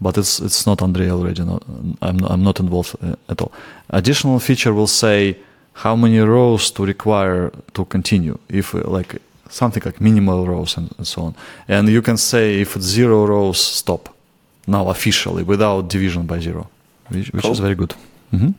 but 0.00 0.16
it's 0.16 0.40
it's 0.40 0.66
not 0.66 0.82
Andrey 0.82 1.10
already. 1.10 1.44
Not, 1.44 1.62
I'm 2.02 2.24
I'm 2.24 2.42
not 2.42 2.60
involved 2.60 2.96
uh, 3.02 3.16
at 3.28 3.40
all. 3.40 3.52
Additional 3.90 4.38
feature 4.38 4.72
will 4.72 4.86
say 4.86 5.36
how 5.72 5.96
many 5.96 6.18
rows 6.18 6.70
to 6.72 6.84
require 6.84 7.50
to 7.74 7.84
continue. 7.84 8.38
If 8.48 8.74
like 8.74 9.20
something 9.48 9.82
like 9.84 10.00
minimal 10.00 10.46
rows 10.46 10.76
and, 10.76 10.90
and 10.96 11.06
so 11.06 11.22
on, 11.22 11.34
and 11.68 11.88
you 11.88 12.02
can 12.02 12.16
say 12.16 12.60
if 12.60 12.76
it's 12.76 12.86
zero 12.86 13.26
rows, 13.26 13.60
stop. 13.60 14.08
Now 14.66 14.88
officially 14.88 15.42
without 15.42 15.88
division 15.88 16.26
by 16.26 16.38
zero, 16.38 16.68
which, 17.08 17.32
which 17.32 17.42
cool. 17.42 17.52
is 17.52 17.58
very 17.58 17.74
good. 17.74 17.94
Mm-hmm. 18.32 18.50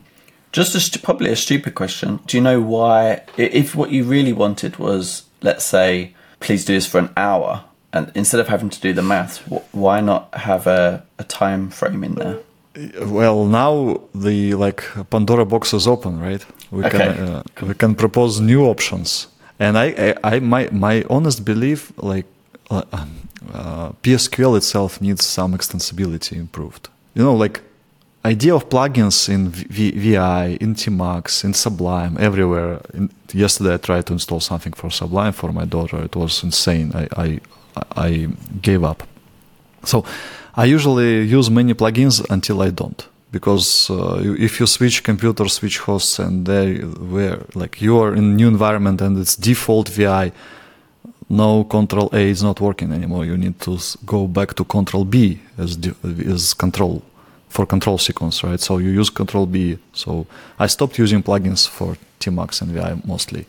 Just 0.50 0.74
a 0.74 0.80
st- 0.80 1.02
probably 1.02 1.30
a 1.30 1.36
stupid 1.36 1.74
question. 1.74 2.18
Do 2.26 2.36
you 2.36 2.42
know 2.42 2.60
why? 2.60 3.22
If 3.38 3.74
what 3.74 3.90
you 3.90 4.04
really 4.04 4.34
wanted 4.34 4.76
was, 4.76 5.22
let's 5.40 5.64
say, 5.64 6.14
please 6.40 6.66
do 6.66 6.74
this 6.74 6.86
for 6.86 6.98
an 6.98 7.10
hour, 7.16 7.64
and 7.92 8.10
instead 8.14 8.40
of 8.40 8.48
having 8.48 8.70
to 8.70 8.80
do 8.80 8.92
the 8.92 9.02
math, 9.02 9.38
why 9.72 10.00
not 10.00 10.34
have 10.34 10.66
a, 10.66 11.04
a 11.18 11.24
time 11.24 11.70
frame 11.70 12.04
in 12.04 12.14
there? 12.14 12.38
Well, 13.02 13.44
now 13.44 14.00
the 14.14 14.54
like 14.54 14.82
Pandora 15.10 15.44
box 15.44 15.74
is 15.74 15.86
open, 15.86 16.18
right? 16.18 16.44
We 16.70 16.84
okay. 16.84 16.98
can 16.98 17.08
uh, 17.28 17.42
we 17.62 17.74
can 17.74 17.94
propose 17.94 18.40
new 18.40 18.64
options, 18.64 19.26
and 19.58 19.76
I, 19.76 20.14
I, 20.24 20.36
I 20.36 20.40
my 20.40 20.68
my 20.72 21.04
honest 21.10 21.44
belief, 21.44 21.92
like 21.98 22.24
uh, 22.70 22.82
uh, 23.52 23.92
PSQL 24.02 24.56
itself 24.56 25.00
needs 25.02 25.26
some 25.26 25.52
extensibility 25.52 26.36
improved. 26.36 26.88
You 27.14 27.24
know, 27.24 27.34
like 27.34 27.60
idea 28.24 28.54
of 28.54 28.70
plugins 28.70 29.28
in 29.28 29.50
v- 29.50 29.90
VI, 29.90 30.56
in 30.60 30.74
Tmux, 30.74 31.44
in 31.44 31.52
Sublime, 31.52 32.16
everywhere. 32.18 32.80
In, 32.94 33.10
yesterday, 33.34 33.74
I 33.74 33.76
tried 33.76 34.06
to 34.06 34.14
install 34.14 34.40
something 34.40 34.72
for 34.72 34.90
Sublime 34.90 35.32
for 35.32 35.52
my 35.52 35.66
daughter. 35.66 36.02
It 36.02 36.16
was 36.16 36.42
insane. 36.42 36.92
I, 36.94 37.08
I 37.16 37.40
I 37.96 38.28
gave 38.60 38.84
up. 38.84 39.02
So 39.84 40.04
I 40.54 40.64
usually 40.66 41.22
use 41.22 41.50
many 41.50 41.74
plugins 41.74 42.24
until 42.30 42.62
I 42.62 42.70
don't 42.70 43.06
because 43.32 43.88
uh, 43.90 44.22
if 44.38 44.60
you 44.60 44.66
switch 44.66 45.02
computer, 45.02 45.48
switch 45.48 45.78
hosts, 45.78 46.18
and 46.18 46.46
they 46.46 46.74
where 47.14 47.38
like 47.54 47.80
you 47.80 47.98
are 47.98 48.14
in 48.14 48.36
new 48.36 48.46
environment 48.46 49.00
and 49.00 49.18
it's 49.18 49.34
default 49.34 49.88
VI, 49.88 50.32
no 51.28 51.64
Control 51.64 52.10
A 52.12 52.28
is 52.28 52.42
not 52.42 52.60
working 52.60 52.92
anymore. 52.92 53.24
You 53.24 53.38
need 53.38 53.58
to 53.60 53.78
go 54.04 54.26
back 54.26 54.54
to 54.54 54.64
Control 54.64 55.04
B 55.04 55.40
as 55.56 55.78
as 56.04 56.54
control 56.54 57.02
for 57.48 57.66
control 57.66 57.98
sequence, 57.98 58.44
right? 58.44 58.60
So 58.60 58.78
you 58.78 58.90
use 58.90 59.10
Control 59.10 59.46
B. 59.46 59.78
So 59.92 60.26
I 60.58 60.66
stopped 60.66 60.98
using 60.98 61.22
plugins 61.22 61.66
for 61.66 61.96
Tmux 62.20 62.60
and 62.62 62.70
VI 62.72 63.00
mostly, 63.04 63.46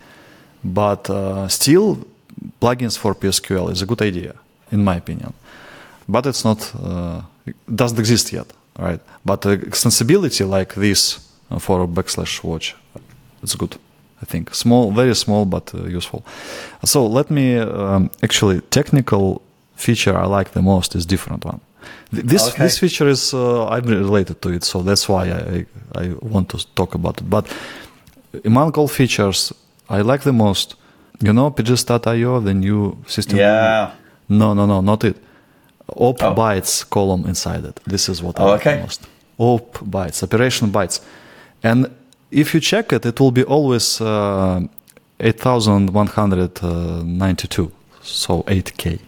but 0.64 1.10
uh, 1.10 1.48
still 1.50 2.06
plugins 2.60 2.98
for 2.98 3.16
PSQL 3.16 3.72
is 3.72 3.82
a 3.82 3.86
good 3.86 4.02
idea, 4.02 4.34
in 4.72 4.84
my 4.84 4.96
opinion. 4.98 5.34
but 6.08 6.26
it's 6.26 6.44
not 6.44 6.74
uh, 6.84 7.22
it 7.46 7.56
doesn't 7.76 8.00
exist 8.00 8.32
yet, 8.34 8.48
right? 8.80 9.00
But 9.26 9.46
uh, 9.46 9.56
extensibility 9.58 10.46
like 10.48 10.74
this 10.76 11.20
uh, 11.50 11.60
for 11.60 11.82
a 11.84 11.88
backslash 11.88 12.44
watch, 12.44 12.76
it's 13.44 13.56
good. 13.56 13.76
I 14.22 14.26
think 14.26 14.54
small, 14.56 14.92
very 14.92 15.16
small, 15.16 15.46
but 15.46 15.74
uh, 15.74 15.98
useful. 15.98 16.24
So 16.84 17.08
let 17.08 17.30
me 17.30 17.58
um, 17.58 18.10
actually 18.22 18.62
technical 18.70 19.42
feature 19.76 20.18
I 20.18 20.26
like 20.38 20.52
the 20.52 20.62
most 20.62 20.96
is 20.96 21.06
different 21.06 21.46
one. 21.46 21.60
This 22.12 22.48
Okay. 22.48 22.64
this 22.64 22.78
feature 22.80 23.10
is 23.12 23.34
uh, 23.34 23.68
I'm 23.68 23.86
related 23.86 24.42
to 24.42 24.50
it, 24.50 24.64
so 24.64 24.82
that's 24.84 25.08
why 25.10 25.24
I, 25.30 25.40
I 25.56 26.04
I 26.04 26.14
want 26.22 26.48
to 26.50 26.58
talk 26.76 26.96
about 26.96 27.22
it. 27.22 27.30
But 27.30 27.46
among 28.46 28.78
all 28.78 28.88
features 28.88 29.54
I 29.90 30.02
like 30.02 30.24
the 30.24 30.32
most, 30.34 30.76
you 31.22 31.34
know, 31.34 31.52
pg_stat_io, 31.52 32.44
the 32.44 32.54
new 32.54 32.98
system. 33.08 33.38
Yeah. 33.38 33.92
No, 34.30 34.54
no, 34.54 34.66
no, 34.66 34.82
not 34.82 35.04
it. 35.04 35.18
Op 35.88 36.22
Oh. 36.24 36.34
bytes 36.34 36.84
column 36.90 37.26
inside 37.28 37.66
it. 37.66 37.80
This 37.86 38.08
is 38.10 38.22
what 38.24 38.40
I 38.40 38.44
Oh, 38.44 38.52
like 38.52 38.62
okay. 38.68 38.82
most. 38.82 39.02
Op 39.38 39.80
bytes, 39.84 40.24
operation 40.24 40.72
bytes. 40.72 41.02
And 41.62 41.88
if 42.32 42.54
you 42.54 42.62
check 42.62 42.92
it, 42.94 43.06
it 43.06 43.20
will 43.20 43.32
be 43.32 43.44
always 43.44 44.00
uh, 44.02 44.62
8192. 45.20 47.72
So 48.02 48.44
8K. 48.48 49.00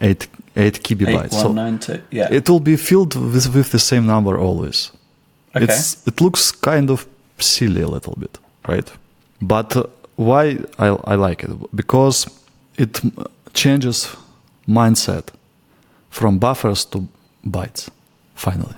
8, 0.00 0.28
8 0.56 0.82
kilobytes. 0.82 1.32
So 1.32 1.50
8192. 1.50 2.02
Yeah. 2.10 2.28
it 2.32 2.48
will 2.48 2.60
be 2.60 2.76
filled 2.76 3.14
with, 3.14 3.54
with 3.54 3.70
the 3.70 3.78
same 3.78 4.06
number 4.06 4.38
always. 4.38 4.90
Okay. 5.56 5.64
It's, 5.64 5.96
it 6.06 6.20
looks 6.20 6.50
kind 6.52 6.90
of 6.90 7.06
silly 7.38 7.82
a 7.82 7.88
little 7.88 8.14
bit, 8.18 8.38
right? 8.68 8.90
But 9.40 9.90
why 10.16 10.58
I, 10.78 10.88
I 11.04 11.14
like 11.14 11.42
it? 11.44 11.50
Because 11.74 12.26
it 12.76 13.00
changes 13.52 14.16
mindset 14.68 15.28
from 16.10 16.38
buffers 16.38 16.84
to 16.86 17.08
bytes, 17.44 17.88
finally. 18.34 18.74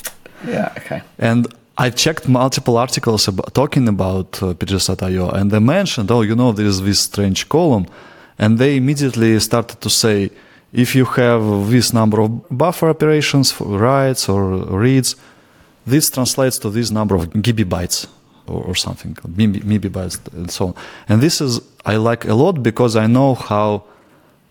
yeah. 0.46 0.72
Okay. 0.78 1.02
And 1.18 1.46
I've 1.78 1.94
checked 1.94 2.28
multiple 2.28 2.78
articles 2.78 3.28
about, 3.28 3.54
talking 3.54 3.88
about 3.88 4.42
uh, 4.42 4.54
pg_stat_io, 4.54 5.32
and 5.32 5.50
they 5.50 5.58
mentioned, 5.58 6.10
oh, 6.10 6.22
you 6.22 6.34
know, 6.34 6.52
there 6.52 6.66
is 6.66 6.80
this 6.80 7.00
strange 7.00 7.48
column, 7.48 7.86
and 8.38 8.58
they 8.58 8.76
immediately 8.76 9.38
started 9.40 9.80
to 9.80 9.90
say, 9.90 10.30
if 10.72 10.94
you 10.94 11.04
have 11.04 11.70
this 11.70 11.92
number 11.92 12.20
of 12.20 12.30
buffer 12.50 12.88
operations, 12.88 13.52
for 13.52 13.78
writes 13.78 14.28
or 14.28 14.56
reads, 14.78 15.16
this 15.86 16.10
translates 16.10 16.58
to 16.58 16.70
this 16.70 16.90
number 16.90 17.14
of 17.14 17.30
gigabytes 17.30 18.08
or, 18.48 18.62
or 18.64 18.74
something, 18.74 19.16
maybe, 19.36 19.60
mebibytes, 19.60 20.18
and 20.34 20.50
so 20.50 20.66
on. 20.68 20.74
And 21.08 21.20
this 21.20 21.40
is 21.40 21.60
I 21.84 21.96
like 21.96 22.24
a 22.24 22.34
lot 22.34 22.62
because 22.62 22.96
I 22.96 23.06
know 23.06 23.34
how 23.34 23.82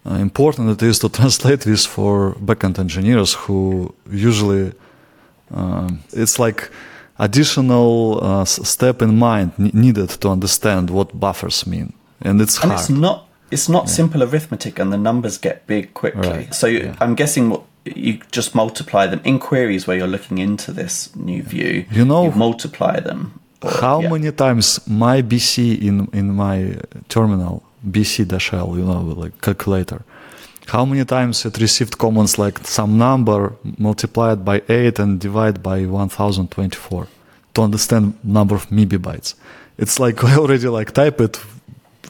uh, 0.05 0.15
important 0.15 0.69
it 0.69 0.81
is 0.83 0.99
to 0.99 1.09
translate 1.19 1.61
this 1.61 1.85
for 1.85 2.33
backend 2.35 2.79
engineers 2.79 3.33
who 3.33 3.93
usually 4.11 4.71
um, 5.53 5.99
it's 6.13 6.39
like 6.39 6.69
additional 7.19 8.19
uh, 8.23 8.45
step 8.45 9.01
in 9.01 9.17
mind 9.17 9.51
ne- 9.57 9.71
needed 9.73 10.09
to 10.21 10.29
understand 10.29 10.89
what 10.89 11.19
buffers 11.19 11.65
mean, 11.65 11.93
and 12.21 12.41
it's 12.41 12.57
And 12.61 12.71
hard. 12.71 12.79
it's 12.81 12.89
not 12.89 13.27
it's 13.51 13.69
not 13.69 13.89
simple 13.89 14.23
arithmetic, 14.23 14.79
and 14.79 14.91
the 14.91 14.97
numbers 14.97 15.37
get 15.37 15.65
big 15.67 15.93
quickly. 15.93 16.29
Right, 16.29 16.53
So 16.53 16.67
you, 16.67 16.79
yeah. 16.79 16.95
I'm 16.99 17.15
guessing 17.15 17.49
what 17.51 17.61
you 17.85 18.19
just 18.31 18.55
multiply 18.55 19.05
them 19.07 19.21
in 19.23 19.37
queries 19.39 19.85
where 19.87 19.95
you're 19.97 20.07
looking 20.11 20.39
into 20.39 20.71
this 20.71 21.15
new 21.15 21.43
view. 21.43 21.85
You 21.91 22.05
know- 22.05 22.31
multiply 22.31 22.99
them. 22.99 23.39
How 23.81 24.01
yeah. 24.01 24.09
many 24.09 24.31
times 24.31 24.79
my 24.87 25.21
BC 25.21 25.81
in 25.81 26.07
in 26.13 26.33
my 26.35 26.77
terminal 27.09 27.63
BC 27.89 28.27
dash 28.27 28.53
L, 28.53 28.77
you 28.77 28.83
know, 28.83 29.01
like 29.01 29.41
calculator, 29.41 30.01
how 30.67 30.85
many 30.85 31.05
times 31.05 31.45
it 31.45 31.57
received 31.59 31.97
comments 31.97 32.37
like 32.37 32.59
some 32.67 32.97
number 32.97 33.53
multiplied 33.77 34.43
by 34.43 34.61
eight 34.69 34.99
and 34.99 35.19
divide 35.19 35.61
by 35.63 35.85
one 35.85 36.09
thousand 36.09 36.49
twenty 36.51 36.77
four 36.77 37.07
to 37.53 37.61
understand 37.63 38.13
number 38.23 38.55
of 38.55 38.67
mebibytes. 38.69 39.35
It's 39.77 39.99
like 39.99 40.23
I 40.29 40.35
already 40.37 40.67
like 40.67 40.91
type 40.91 41.21
it 41.21 41.39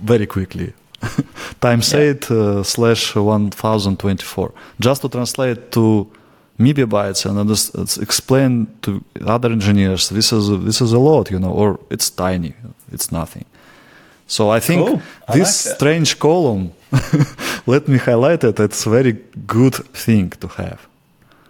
very 0.02 0.26
quickly. 0.26 0.74
times 1.62 1.94
Yeah. 1.94 2.00
eight 2.00 2.32
uh, 2.32 2.64
slash 2.64 3.16
one 3.16 3.52
thousand 3.52 4.00
twenty 4.00 4.24
four 4.24 4.52
just 4.80 5.02
to 5.02 5.10
translate 5.10 5.72
to 5.72 6.08
mebibytes 6.60 7.26
and 7.26 7.38
unders- 7.38 7.72
it's 7.82 7.98
explain 7.98 8.68
to 8.82 9.04
other 9.26 9.52
engineers 9.52 10.10
this 10.10 10.32
is 10.32 10.50
this 10.66 10.82
is 10.82 10.94
a 10.94 11.00
lot, 11.00 11.30
you 11.32 11.40
know, 11.40 11.52
or 11.52 11.80
it's 11.90 12.10
tiny, 12.10 12.54
it's 12.92 13.12
nothing. 13.12 13.46
So 14.28 14.50
I 14.50 14.60
think 14.60 14.88
Cool. 14.88 15.02
I 15.28 15.38
this 15.38 15.66
like 15.66 15.76
strange 15.76 16.18
column, 16.20 16.72
let 17.68 17.88
me 17.88 17.98
highlight 17.98 18.44
it. 18.44 18.60
It's 18.60 18.86
a 18.88 18.90
very 18.90 19.14
good 19.48 19.76
thing 19.94 20.30
to 20.40 20.48
have, 20.48 20.80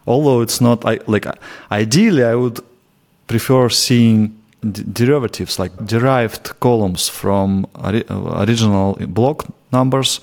although 0.05 0.41
it's 0.41 0.59
not. 0.59 0.83
I 0.85 0.99
like 1.07 1.25
ideally 1.71 2.23
I 2.23 2.35
would 2.35 2.59
prefer 3.27 3.69
seeing 3.69 4.35
d- 4.61 4.83
derivatives 4.91 5.57
like 5.59 5.71
derived 5.85 6.59
columns 6.59 7.07
from 7.09 7.65
ori- 7.83 8.05
original 8.09 8.97
block 9.07 9.45
numbers 9.71 10.19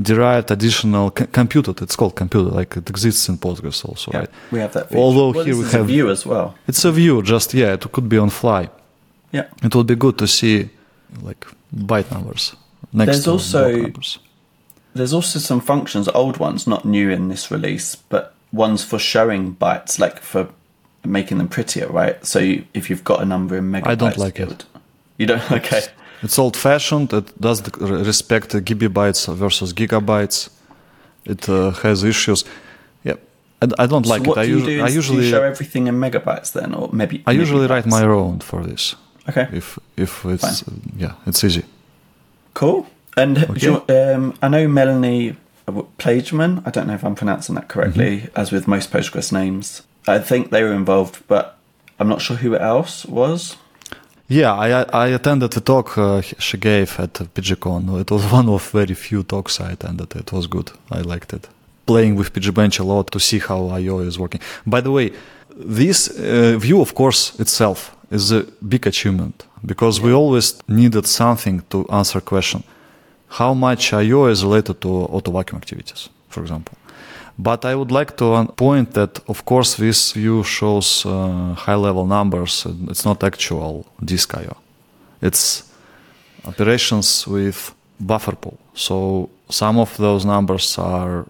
derived 0.00 0.50
additional 0.50 1.12
c- 1.18 1.26
computed 1.26 1.82
it's 1.82 1.96
called 1.96 2.14
computed 2.14 2.52
like 2.52 2.76
it 2.76 2.88
exists 2.88 3.28
in 3.28 3.36
postgres 3.38 3.84
also 3.84 4.10
Yeah, 4.12 4.20
right 4.20 4.30
we 4.52 4.58
have 4.60 4.72
that. 4.74 4.88
Feature. 4.88 5.00
Although 5.00 5.30
well, 5.32 5.44
here 5.44 5.56
we 5.56 5.64
is 5.64 5.74
a 5.74 5.78
have- 5.78 5.86
view 5.86 6.08
as 6.10 6.24
well. 6.24 6.54
it's 6.68 6.84
a 6.84 6.92
view 6.92 7.22
just 7.22 7.52
yeah 7.54 7.72
it 7.74 7.90
could 7.92 8.08
be 8.08 8.18
on 8.18 8.30
fly 8.30 8.68
Yeah. 9.32 9.46
it 9.62 9.74
would 9.74 9.86
be 9.88 9.96
good 9.96 10.16
to 10.18 10.26
see 10.26 10.70
like 11.22 11.46
byte 11.74 12.10
numbers 12.12 12.54
next 12.92 13.06
There's 13.10 13.24
to 13.24 13.30
also- 13.32 13.76
numbers 13.76 14.18
There's 14.94 15.12
also 15.12 15.38
some 15.38 15.60
functions, 15.60 16.08
old 16.08 16.38
ones, 16.38 16.66
not 16.66 16.84
new 16.84 17.10
in 17.10 17.28
this 17.28 17.50
release, 17.50 17.94
but 18.08 18.32
ones 18.52 18.82
for 18.84 18.98
showing 18.98 19.54
bytes, 19.54 19.98
like 20.00 20.18
for 20.22 20.48
making 21.04 21.38
them 21.38 21.48
prettier, 21.48 21.86
right? 21.88 22.16
So 22.26 22.38
you, 22.40 22.64
if 22.74 22.88
you've 22.90 23.04
got 23.04 23.20
a 23.22 23.24
number 23.24 23.56
in 23.58 23.70
megabytes, 23.70 23.86
I 23.92 23.94
don't 23.94 24.16
like 24.18 24.40
it. 24.40 24.42
it. 24.44 24.48
would- 24.48 24.64
You 25.18 25.26
don't? 25.26 25.50
Okay. 25.58 25.82
It's 26.22 26.38
old 26.38 26.56
fashioned. 26.56 27.12
It 27.12 27.40
doesn't 27.40 27.76
respect 28.06 28.50
the 28.50 28.60
gigabytes 28.60 29.32
versus 29.34 29.72
gigabytes. 29.72 30.50
It 31.24 31.48
uh, 31.48 31.70
has 31.82 32.02
issues. 32.04 32.44
Yeah, 33.04 33.14
I, 33.62 33.66
I 33.84 33.86
don't 33.86 34.06
like 34.06 34.24
so 34.24 34.28
what 34.30 34.38
it. 34.38 34.40
I, 34.40 34.46
do 34.46 34.50
you 34.52 34.58
usu- 34.58 34.76
do? 34.78 34.84
I 34.84 34.88
do 34.88 34.94
usually 34.94 35.24
you 35.24 35.30
show 35.30 35.42
everything 35.42 35.86
in 35.88 35.94
megabytes 36.00 36.52
then, 36.52 36.74
or 36.74 36.88
maybe? 36.92 37.22
I 37.26 37.32
usually 37.32 37.66
write 37.66 37.86
my 37.86 38.02
own 38.04 38.40
for 38.40 38.64
this. 38.66 38.96
Okay. 39.28 39.46
If 39.52 39.78
if 39.96 40.24
it's 40.24 40.62
uh, 40.62 40.72
yeah, 40.96 41.12
it's 41.26 41.44
easy. 41.44 41.62
Cool. 42.54 42.86
And 43.16 43.38
Okay. 43.38 43.66
you- 43.66 43.84
um, 43.88 44.34
I 44.42 44.48
know 44.48 44.68
Melanie 44.68 45.36
Plageman. 45.98 46.62
I 46.66 46.70
don't 46.70 46.86
know 46.86 46.94
if 46.94 47.04
I'm 47.04 47.14
pronouncing 47.14 47.54
that 47.56 47.68
correctly, 47.68 48.16
Mm-hmm. 48.20 48.40
as 48.40 48.50
with 48.52 48.66
most 48.66 48.90
Postgres 48.92 49.32
names. 49.32 49.82
I 50.06 50.18
think 50.18 50.50
they 50.50 50.62
were 50.62 50.72
involved, 50.72 51.22
but 51.28 51.58
I'm 52.00 52.08
not 52.08 52.20
sure 52.22 52.36
who 52.36 52.56
else 52.56 53.04
was. 53.06 53.56
Yeah, 54.30 54.52
I 54.52 54.82
I 55.06 55.08
attended 55.14 55.52
the 55.52 55.60
talk 55.60 55.96
uh, 55.96 56.20
she 56.20 56.58
gave 56.58 57.00
at 57.00 57.14
PGCon. 57.34 58.00
It 58.00 58.10
was 58.10 58.24
one 58.38 58.48
of 58.48 58.70
very 58.72 58.94
few 58.94 59.22
talks 59.22 59.58
I 59.58 59.72
attended. 59.72 60.14
It 60.16 60.32
was 60.32 60.46
good. 60.46 60.70
I 60.90 61.00
liked 61.00 61.32
it. 61.32 61.48
Playing 61.86 62.16
with 62.16 62.32
PGBench 62.34 62.78
a 62.78 62.84
lot 62.84 63.10
to 63.12 63.18
see 63.18 63.38
how 63.38 63.68
I/O 63.68 64.00
is 64.00 64.18
working. 64.18 64.42
By 64.66 64.82
the 64.82 64.90
way, 64.90 65.12
this 65.56 66.08
uh, 66.10 66.58
view, 66.58 66.82
of 66.82 66.94
course, 66.94 67.40
itself 67.40 67.96
is 68.10 68.30
a 68.30 68.44
big 68.68 68.86
achievement 68.86 69.46
because 69.64 69.98
we 69.98 70.12
always 70.12 70.54
needed 70.68 71.06
something 71.06 71.62
to 71.70 71.86
answer 71.88 72.20
question: 72.20 72.62
how 73.28 73.54
much 73.54 73.94
I/O 73.94 74.26
is 74.26 74.42
related 74.44 74.82
to 74.82 74.88
auto 74.88 75.32
vacuum 75.32 75.56
activities, 75.56 76.10
for 76.28 76.42
example. 76.42 76.74
But 77.38 77.64
I 77.64 77.74
would 77.74 77.92
like 77.92 78.16
to 78.16 78.46
point 78.56 78.94
that, 78.94 79.20
of 79.28 79.44
course, 79.44 79.76
this 79.76 80.12
view 80.12 80.42
shows 80.42 81.06
uh, 81.06 81.54
high-level 81.54 82.06
numbers. 82.06 82.66
It's 82.90 83.04
not 83.04 83.22
actual 83.22 83.86
disk 84.04 84.34
I/O. 84.34 84.56
It's 85.22 85.62
operations 86.44 87.26
with 87.28 87.74
buffer 88.00 88.34
pool. 88.36 88.58
So 88.74 89.30
some 89.48 89.78
of 89.78 89.96
those 89.96 90.24
numbers 90.26 90.78
are 90.78 91.26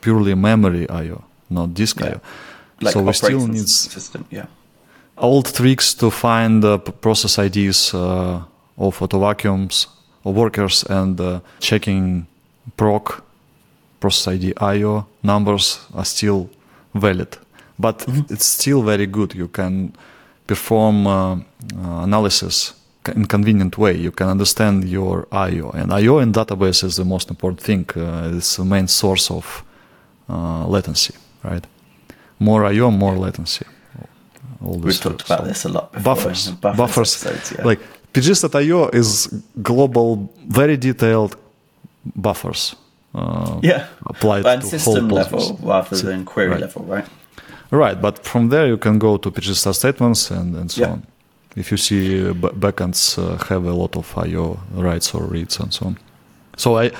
purely 0.00 0.34
memory 0.34 0.86
I/O, 0.90 1.22
not 1.48 1.72
disk 1.74 2.00
Yeah. 2.00 2.06
I/O. 2.08 2.20
Like 2.80 2.92
so 2.92 3.02
we 3.02 3.12
still 3.14 3.46
need 3.46 3.68
system. 3.68 4.26
Yeah. 4.30 4.46
old 5.18 5.46
tricks 5.54 5.94
to 5.94 6.10
find 6.10 6.62
the 6.62 6.78
process 6.78 7.38
IDs 7.38 7.94
uh, 7.94 8.42
of 8.76 9.00
auto 9.00 9.18
vacuums 9.18 9.88
or 10.24 10.34
workers 10.34 10.84
and 10.90 11.18
uh, 11.20 11.40
checking 11.58 12.26
proc 12.76 13.22
process 14.00 14.28
ID 14.34 14.54
IO 14.60 15.06
numbers 15.22 15.80
are 15.94 16.04
still 16.04 16.48
valid, 16.94 17.36
but 17.78 18.04
it's 18.30 18.46
still 18.46 18.82
very 18.82 19.06
good. 19.06 19.34
You 19.34 19.48
can 19.48 19.92
perform 20.46 21.06
uh, 21.06 21.34
uh, 21.34 21.38
analysis 22.02 22.74
in 23.14 23.26
convenient 23.26 23.78
way. 23.78 23.96
You 23.96 24.10
can 24.10 24.28
understand 24.28 24.84
your 24.84 25.26
IO, 25.32 25.70
and 25.70 25.92
IO 25.92 26.18
in 26.18 26.32
database 26.32 26.84
is 26.84 26.96
the 26.96 27.04
most 27.04 27.30
important 27.30 27.60
thing. 27.60 27.86
Uh, 27.96 28.36
it's 28.36 28.56
the 28.56 28.64
main 28.64 28.88
source 28.88 29.30
of 29.30 29.64
uh, 30.28 30.66
latency, 30.66 31.14
right? 31.44 31.66
More 32.38 32.64
IO, 32.64 32.90
more 32.90 33.16
latency. 33.16 33.64
All 34.64 34.78
We've 34.78 35.00
talked 35.00 35.22
stuff. 35.22 35.40
about 35.40 35.48
this 35.48 35.64
a 35.64 35.68
lot 35.68 35.92
before. 35.92 36.14
buffers, 36.14 36.48
in 36.48 36.54
buffers, 36.56 37.26
episodes, 37.26 37.52
yeah. 37.52 37.64
like 37.64 37.80
pg_stat_io 38.12 38.94
is 38.94 39.28
global, 39.62 40.32
very 40.48 40.76
detailed 40.76 41.36
buffers 42.14 42.74
uh, 43.16 43.58
Yeah. 43.62 43.84
applied 44.06 44.42
But 44.42 44.60
to 44.60 44.66
system 44.66 45.08
whole 45.08 45.18
level 45.18 45.58
rather 45.62 45.96
than 45.96 46.24
query 46.24 46.50
Right. 46.50 46.60
level, 46.60 46.82
right? 46.94 47.06
Right, 47.70 48.00
but 48.00 48.24
from 48.24 48.48
there 48.50 48.66
you 48.68 48.76
can 48.78 48.98
go 48.98 49.16
to 49.16 49.30
PG 49.30 49.54
stat 49.54 49.74
statements 49.74 50.30
and, 50.30 50.54
and 50.56 50.70
so 50.70 50.80
Yeah. 50.82 50.92
on. 50.92 51.02
If 51.56 51.70
you 51.70 51.78
see 51.78 52.28
uh, 52.28 52.32
b- 52.34 52.52
backends 52.60 53.16
uh, 53.18 53.22
have 53.48 53.64
a 53.64 53.72
lot 53.72 53.96
of 53.96 54.06
I/O 54.16 54.58
writes 54.74 55.14
or 55.14 55.22
reads 55.32 55.58
and 55.60 55.72
so 55.72 55.86
on. 55.86 55.96
So 56.56 56.78
I 56.84 56.90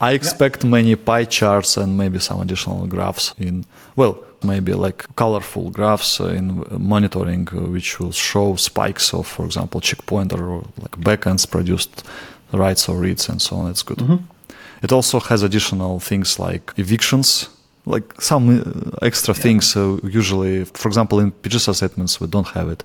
I 0.00 0.12
expect 0.14 0.64
many 0.64 0.94
pie 0.96 1.24
charts 1.26 1.76
and 1.78 1.96
maybe 1.96 2.18
some 2.18 2.40
additional 2.42 2.86
graphs 2.86 3.34
in 3.38 3.64
well 3.96 4.14
maybe 4.42 4.72
like 4.74 5.04
colorful 5.16 5.70
graphs 5.70 6.20
in 6.20 6.64
monitoring 6.78 7.48
uh, 7.52 7.60
which 7.74 7.98
will 8.00 8.12
show 8.12 8.56
spikes 8.56 9.14
of 9.14 9.26
for 9.26 9.44
example 9.46 9.80
checkpointer 9.80 10.40
or 10.40 10.62
like 10.82 10.96
backends 11.00 11.46
produced 11.46 12.02
writes 12.52 12.88
or 12.88 12.96
reads 13.02 13.28
and 13.28 13.40
so 13.40 13.56
on. 13.56 13.70
It's 13.70 13.82
good. 13.84 14.00
It 14.82 14.92
also 14.92 15.20
has 15.20 15.42
additional 15.42 16.00
things 16.00 16.38
like 16.38 16.72
evictions, 16.76 17.48
like 17.86 18.20
some 18.20 18.60
uh, 18.60 19.06
extra 19.06 19.34
things. 19.34 19.66
So 19.70 20.00
usually, 20.02 20.64
for 20.64 20.88
example, 20.88 21.20
in 21.20 21.32
PGStat 21.32 21.74
statements, 21.76 22.20
we 22.20 22.26
don't 22.26 22.48
have 22.48 22.68
it. 22.68 22.84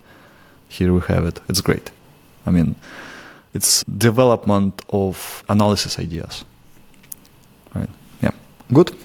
Here 0.70 0.94
we 0.94 1.02
have 1.02 1.26
it. 1.26 1.40
It's 1.50 1.62
great. 1.62 1.92
I 2.46 2.52
mean, 2.52 2.76
it's 3.54 3.84
development 3.84 4.82
of 4.90 5.44
analysis 5.50 6.00
ideas. 6.00 6.46
Right. 7.76 7.90
Yeah. 8.22 8.32
Good. 8.72 8.96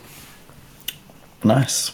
Nice. 1.45 1.93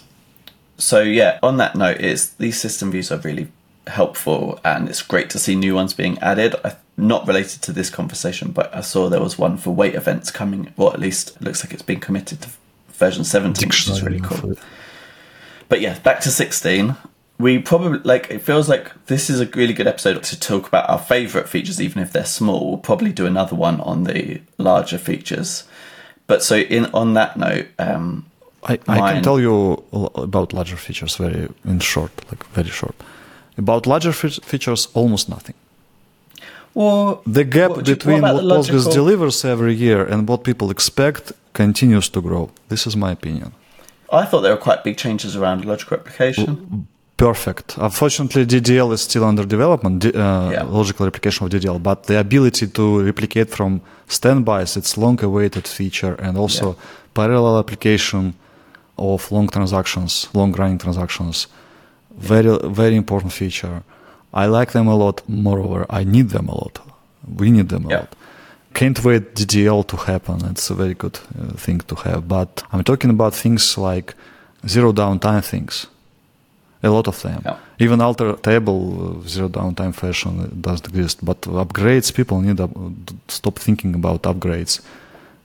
So 0.79 1.01
yeah, 1.01 1.39
on 1.43 1.57
that 1.59 1.75
note, 1.75 2.01
is 2.01 2.31
these 2.35 2.61
system 2.61 2.91
views 2.91 3.13
are 3.13 3.19
really 3.19 3.49
helpful, 3.87 4.61
and 4.65 4.89
it's 4.89 5.03
great 5.03 5.31
to 5.31 5.39
see 5.39 5.55
new 5.55 5.75
ones 5.75 5.95
being 5.95 6.19
added. 6.19 6.55
I, 6.65 6.77
not 6.97 7.27
related 7.27 7.63
to 7.63 7.73
this 7.73 7.91
conversation, 7.91 8.53
but 8.53 8.75
I 8.75 8.81
saw 8.81 9.09
there 9.09 9.21
was 9.21 9.39
one 9.39 9.57
for 9.57 9.71
wait 9.71 9.95
events 9.95 10.31
coming, 10.31 10.73
or 10.77 10.93
at 10.93 11.01
least 11.01 11.37
it 11.37 11.43
looks 11.43 11.65
like 11.65 11.73
it's 11.73 11.83
been 11.83 12.01
committed 12.01 12.43
to 12.43 12.51
version 12.93 13.25
17, 13.25 13.69
which 13.69 13.89
is 13.89 14.03
really 14.03 14.21
cool. 14.21 14.55
But 15.69 15.81
yeah, 15.81 15.99
back 16.01 16.21
to 16.21 16.31
16. 16.31 16.97
We 17.39 17.59
probably 17.59 17.99
like 18.01 18.31
it 18.31 18.41
feels 18.43 18.69
like 18.69 18.93
this 19.07 19.29
is 19.31 19.41
a 19.41 19.47
really 19.47 19.73
good 19.73 19.87
episode 19.87 20.23
to 20.23 20.39
talk 20.39 20.69
about 20.69 20.89
our 20.89 20.99
favorite 20.99 21.49
features, 21.49 21.81
even 21.81 22.03
if 22.03 22.13
they're 22.13 22.25
small. 22.25 22.69
We'll 22.69 22.79
probably 22.79 23.13
do 23.13 23.27
another 23.27 23.57
one 23.57 23.81
on 23.81 24.05
the 24.05 24.43
larger 24.59 24.99
features. 24.99 25.65
But 26.27 26.43
so 26.43 26.57
in 26.57 26.87
on 26.95 27.15
that 27.15 27.37
note, 27.37 27.67
um, 27.79 28.27
I, 28.63 28.79
I 28.87 28.99
Mine- 28.99 29.15
can 29.15 29.23
tell 29.25 29.41
you 29.41 29.83
about 29.93 30.53
larger 30.53 30.77
features 30.77 31.17
very 31.17 31.49
in 31.65 31.81
short, 31.81 32.13
like 32.31 32.45
very 32.49 32.71
short. 32.71 32.95
About 33.59 33.87
larger 33.87 34.13
features, 34.13 34.89
almost 34.95 35.29
nothing. 35.29 35.55
well, 36.75 37.21
The 37.27 37.45
gap 37.45 37.71
What 37.71 37.85
between 37.85 38.23
what 38.23 38.35
what, 38.35 38.45
Postgres 38.45 38.85
logical- 38.87 38.93
delivers 38.93 39.45
every 39.45 39.75
year 39.75 40.05
and 40.13 40.29
what 40.29 40.43
people 40.43 40.71
expect 40.71 41.33
continues 41.53 42.09
to 42.11 42.21
grow. 42.21 42.49
This 42.69 42.87
is 42.87 42.97
my 42.97 43.11
opinion. 43.13 43.53
I 44.11 44.25
thought 44.25 44.43
there 44.43 44.55
were 44.55 44.61
quite 44.71 44.83
big 44.85 44.97
changes 44.97 45.37
around 45.37 45.65
logical 45.65 45.97
replication. 45.99 46.87
Perfect. 47.17 47.77
Unfortunately, 47.79 48.45
DDL 48.47 48.91
is 48.93 49.01
still 49.03 49.25
under 49.25 49.45
development, 49.47 50.05
uh, 50.05 50.09
Yeah. 50.53 50.65
logical 50.65 51.05
replication 51.07 51.45
of 51.47 51.51
DDL, 51.53 51.79
but 51.79 52.05
the 52.07 52.19
ability 52.19 52.67
to 52.69 53.03
replicate 53.05 53.49
from 53.51 53.81
standbys, 54.09 54.77
it's 54.77 54.97
long-awaited 54.97 55.69
feature, 55.69 56.15
and 56.25 56.37
also 56.37 56.67
Yeah. 56.67 56.75
parallel 57.15 57.59
application 57.59 58.35
of 58.99 59.31
long 59.31 59.49
transactions, 59.49 60.29
long-running 60.35 60.79
transactions, 60.79 61.47
very 62.19 62.59
very 62.65 62.97
important 62.97 63.33
feature. 63.33 63.83
I 64.35 64.47
like 64.47 64.73
them 64.73 64.89
a 64.89 64.95
lot. 64.97 65.23
Moreover, 65.29 65.87
I 65.91 66.05
need 66.05 66.31
them 66.31 66.49
a 66.49 66.55
lot. 66.55 66.81
We 67.39 67.51
need 67.51 67.69
them 67.69 67.85
a 67.87 67.89
Yeah. 67.91 67.99
lot. 68.01 68.15
Can't 68.75 68.99
wait 69.05 69.35
DDL 69.35 69.85
to 69.87 69.97
happen. 69.97 70.37
It's 70.51 70.71
a 70.71 70.75
very 70.75 70.95
good 70.95 71.19
uh, 71.39 71.53
thing 71.57 71.81
to 71.87 71.95
have. 71.97 72.23
But 72.27 72.63
I'm 72.73 72.83
talking 72.83 73.11
about 73.11 73.35
things 73.35 73.77
like 73.77 74.15
zero 74.67 74.93
downtime 74.93 75.43
things. 75.45 75.87
A 76.83 76.89
lot 76.89 77.07
of 77.07 77.21
them. 77.23 77.43
Yeah. 77.45 77.57
Even 77.79 78.01
alter 78.01 78.35
table 78.37 79.21
uh, 79.23 79.29
zero 79.29 79.49
downtime 79.49 79.93
fashion 79.95 80.59
doesn't 80.61 80.89
exist. 80.89 81.23
But 81.25 81.43
upgrades, 81.43 82.13
people 82.15 82.41
need 82.41 82.57
to 82.57 82.71
stop 83.29 83.59
thinking 83.59 83.95
about 83.95 84.23
upgrades 84.23 84.81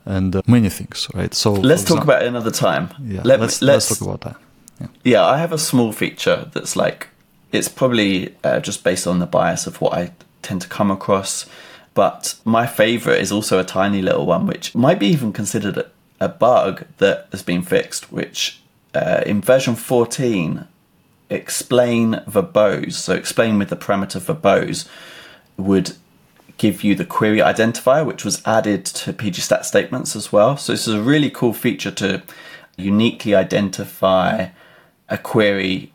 and 0.06 0.34
uh, 0.34 0.40
many 0.46 0.70
things, 0.70 1.08
right? 1.14 1.34
So 1.34 1.52
Let's 1.52 1.82
talk 1.84 1.98
exam- 1.98 2.08
about 2.08 2.22
it 2.22 2.28
another 2.28 2.50
time. 2.50 2.88
Yeah, 3.06 3.20
Let 3.24 3.38
me- 3.40 3.44
let's, 3.46 3.60
let's 3.62 3.88
talk 3.88 4.00
about 4.00 4.20
that. 4.22 4.36
Yeah. 4.80 4.86
Yeah, 5.04 5.24
I 5.24 5.38
have 5.38 5.52
a 5.52 5.58
small 5.58 5.92
feature 5.92 6.50
that's 6.52 6.76
like 6.76 7.08
it's 7.52 7.68
probably 7.68 8.34
uh, 8.44 8.60
just 8.60 8.84
based 8.84 9.06
on 9.06 9.18
the 9.18 9.26
bias 9.26 9.66
of 9.66 9.80
what 9.80 9.94
I 9.94 10.12
tend 10.42 10.62
to 10.62 10.68
come 10.68 10.90
across. 10.90 11.46
But 11.94 12.36
my 12.44 12.66
favorite 12.66 13.20
is 13.20 13.32
also 13.32 13.58
a 13.58 13.64
tiny 13.64 14.02
little 14.02 14.26
one, 14.26 14.46
which 14.46 14.74
might 14.74 15.00
be 15.00 15.08
even 15.08 15.32
considered 15.32 15.86
a, 16.20 16.28
bug 16.28 16.84
that 16.98 17.28
has 17.32 17.42
been 17.42 17.62
fixed. 17.62 18.12
Which 18.12 18.60
uh, 18.94 19.22
in 19.26 19.40
version 19.40 19.74
14, 19.74 20.66
explain 21.30 22.22
verbose, 22.28 22.92
so 22.92 23.14
explain 23.14 23.58
with 23.58 23.70
the 23.70 23.76
parameter 23.76 24.20
verbose, 24.20 24.88
would 25.56 25.96
give 26.56 26.84
you 26.84 26.94
the 26.94 27.04
query 27.04 27.38
identifier, 27.38 28.04
which 28.04 28.24
was 28.24 28.42
added 28.44 28.84
to 28.84 29.12
pgstat 29.12 29.64
statements 29.64 30.14
as 30.14 30.32
well. 30.32 30.56
So 30.56 30.72
this 30.72 30.86
is 30.86 30.94
a 30.94 31.02
really 31.02 31.30
cool 31.30 31.52
feature 31.52 31.92
to 31.92 32.22
uniquely 32.76 33.34
identify 33.34 34.48
a 35.08 35.18
query, 35.18 35.92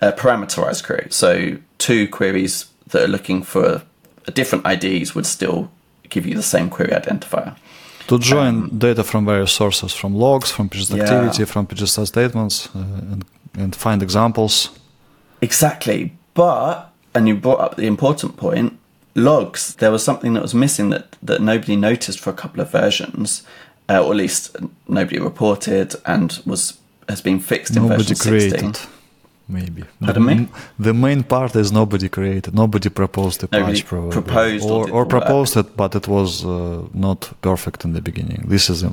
a 0.00 0.12
parameterized 0.12 0.84
query. 0.84 1.08
So 1.10 1.58
two 1.78 2.08
queries 2.08 2.66
that 2.88 3.02
are 3.02 3.08
looking 3.08 3.42
for 3.42 3.82
different 4.34 4.66
IDs 4.66 5.14
would 5.14 5.26
still 5.26 5.70
give 6.08 6.26
you 6.26 6.34
the 6.34 6.42
same 6.42 6.70
query 6.70 6.90
identifier. 6.90 7.56
To 8.08 8.18
join 8.18 8.78
data 8.78 9.04
from 9.04 9.26
various 9.26 9.52
sources, 9.52 9.92
from 9.92 10.14
logs, 10.14 10.50
from 10.50 10.68
PGStat 10.70 10.96
Yeah. 10.96 11.02
activity, 11.04 11.44
from 11.44 11.66
PGStat 11.66 12.06
statements, 12.06 12.68
uh, 12.74 12.78
and, 12.78 13.24
and 13.54 13.76
find 13.76 14.02
examples. 14.02 14.70
Exactly. 15.42 16.12
But, 16.32 16.90
and 17.14 17.28
you 17.28 17.36
brought 17.36 17.60
up 17.60 17.76
the 17.76 17.86
important 17.86 18.36
point, 18.36 18.78
logs, 19.14 19.74
there 19.74 19.90
was 19.90 20.02
something 20.02 20.32
that 20.34 20.42
was 20.42 20.54
missing 20.54 20.88
that, 20.90 21.16
that 21.22 21.42
nobody 21.42 21.76
noticed 21.76 22.18
for 22.20 22.30
a 22.30 22.34
couple 22.34 22.62
of 22.62 22.70
versions, 22.70 23.42
uh, 23.90 24.02
or 24.02 24.12
at 24.12 24.16
least 24.16 24.56
nobody 24.86 25.18
reported 25.18 25.94
and 26.06 26.40
was 26.46 26.78
has 27.08 27.20
been 27.22 27.40
fixed 27.40 27.76
in 27.76 27.82
Nobody 27.82 28.02
version 28.02 28.16
16. 28.16 28.50
created, 28.50 28.78
maybe. 29.48 29.84
Pardon 30.00 30.26
the, 30.26 30.34
me? 30.34 30.48
The 30.78 30.94
main 30.94 31.22
part 31.22 31.56
is 31.56 31.70
nobody 31.72 32.08
created. 32.08 32.54
Nobody 32.54 32.88
proposed 32.90 33.42
a 33.44 33.48
Nobody 33.52 33.80
patch, 33.80 33.86
probably. 33.86 34.10
proposed 34.12 34.64
or 34.64 34.90
or, 34.90 35.02
or 35.02 35.06
proposed 35.06 35.56
it, 35.56 35.76
but 35.76 35.94
it 35.94 36.06
was 36.08 36.44
uh, 36.44 36.82
not 36.92 37.30
perfect 37.40 37.84
in 37.84 37.92
the 37.92 38.00
beginning. 38.00 38.44
This 38.48 38.68
is, 38.70 38.82
a, 38.82 38.92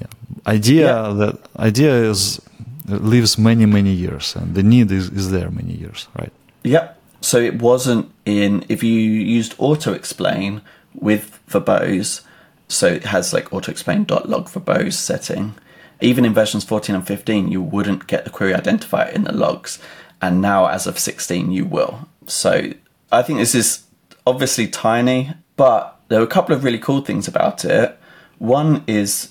yeah, 0.00 0.06
idea 0.46 0.86
Yeah. 0.86 1.12
that 1.14 1.36
idea 1.58 2.10
is 2.10 2.40
lives 2.86 3.38
many 3.38 3.66
many 3.66 3.92
years, 3.92 4.36
and 4.36 4.54
the 4.54 4.62
need 4.62 4.90
is, 4.90 5.08
is 5.10 5.30
there 5.30 5.50
many 5.50 5.74
years, 5.74 6.08
right? 6.18 6.32
Yep. 6.64 6.96
So 7.22 7.38
it 7.38 7.60
wasn't 7.62 8.06
in 8.24 8.64
if 8.68 8.82
you 8.82 8.98
used 9.38 9.54
auto 9.58 9.92
explain 9.92 10.60
with 10.94 11.38
verbose, 11.48 12.22
so 12.68 12.86
it 12.86 13.04
has 13.04 13.32
like 13.32 13.52
auto 13.52 13.70
explain 13.70 14.04
dot 14.04 14.28
log 14.28 14.48
verbose 14.48 14.94
setting. 14.94 15.54
Even 16.00 16.24
in 16.24 16.34
versions 16.34 16.64
14 16.64 16.94
and 16.94 17.06
15, 17.06 17.50
you 17.50 17.60
wouldn't 17.62 18.06
get 18.06 18.24
the 18.24 18.30
query 18.30 18.52
identifier 18.52 19.12
in 19.12 19.24
the 19.24 19.32
logs, 19.32 19.78
and 20.22 20.40
now 20.40 20.66
as 20.66 20.86
of 20.86 20.98
16, 20.98 21.50
you 21.50 21.64
will. 21.64 22.08
So 22.26 22.72
I 23.12 23.22
think 23.22 23.38
this 23.38 23.54
is 23.54 23.84
obviously 24.26 24.66
tiny, 24.68 25.32
but 25.56 26.00
there 26.08 26.20
are 26.20 26.24
a 26.24 26.28
couple 26.28 26.54
of 26.54 26.64
really 26.64 26.78
cool 26.78 27.00
things 27.02 27.28
about 27.28 27.64
it. 27.64 27.98
One 28.38 28.84
is 28.86 29.30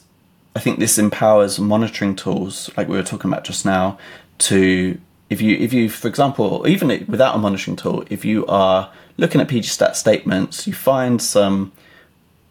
I 0.55 0.59
think 0.59 0.79
this 0.79 0.97
empowers 0.97 1.59
monitoring 1.59 2.15
tools, 2.15 2.69
like 2.75 2.87
we 2.87 2.97
were 2.97 3.03
talking 3.03 3.31
about 3.31 3.43
just 3.43 3.65
now, 3.65 3.97
to 4.39 4.99
if 5.29 5.41
you 5.41 5.55
if 5.57 5.71
you 5.73 5.89
for 5.89 6.07
example 6.07 6.67
even 6.67 6.89
without 7.07 7.35
a 7.35 7.37
monitoring 7.37 7.77
tool, 7.77 8.03
if 8.09 8.25
you 8.25 8.45
are 8.47 8.91
looking 9.17 9.41
at 9.41 9.47
pgstat 9.47 9.95
statements, 9.95 10.65
you 10.67 10.73
find 10.73 11.21
some 11.21 11.71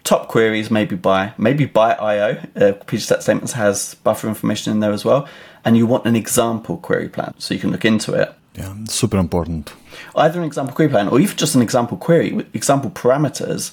top 0.05 0.29
queries 0.29 0.71
maybe 0.71 0.97
by 0.97 1.33
maybe 1.39 1.65
by 1.67 1.93
IO. 1.95 2.31
Uh, 2.57 2.73
pgstat 2.87 3.23
statements 3.23 3.53
has 3.53 3.95
buffer 4.05 4.29
information 4.29 4.73
in 4.73 4.81
there 4.81 4.93
as 4.93 5.05
well, 5.05 5.29
and 5.65 5.77
you 5.77 5.87
want 5.87 6.05
an 6.07 6.17
example 6.17 6.77
query 6.79 7.09
plan, 7.09 7.35
so 7.39 7.55
you 7.55 7.61
can 7.61 7.71
look 7.71 7.85
into 7.85 8.15
it. 8.15 8.33
Yeah, 8.55 8.75
super 8.87 9.19
important. 9.19 9.73
Either 10.17 10.41
an 10.41 10.47
example 10.47 10.75
query 10.75 10.91
plan 10.91 11.09
or 11.09 11.21
even 11.21 11.37
just 11.37 11.55
an 11.55 11.63
example 11.63 11.97
query 11.97 12.33
with 12.33 12.55
example 12.55 12.91
parameters. 12.91 13.73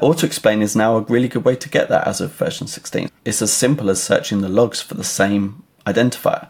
Auto 0.00 0.26
explain 0.26 0.60
is 0.60 0.76
now 0.76 0.96
a 0.98 1.00
really 1.02 1.26
good 1.28 1.44
way 1.46 1.56
to 1.56 1.68
get 1.70 1.88
that 1.88 2.06
as 2.06 2.20
of 2.20 2.30
version 2.32 2.66
16. 2.66 3.08
It's 3.24 3.40
as 3.40 3.50
simple 3.50 3.88
as 3.88 4.02
searching 4.02 4.42
the 4.42 4.48
logs 4.50 4.82
for 4.82 4.92
the 4.94 5.04
same 5.04 5.62
identifier. 5.86 6.48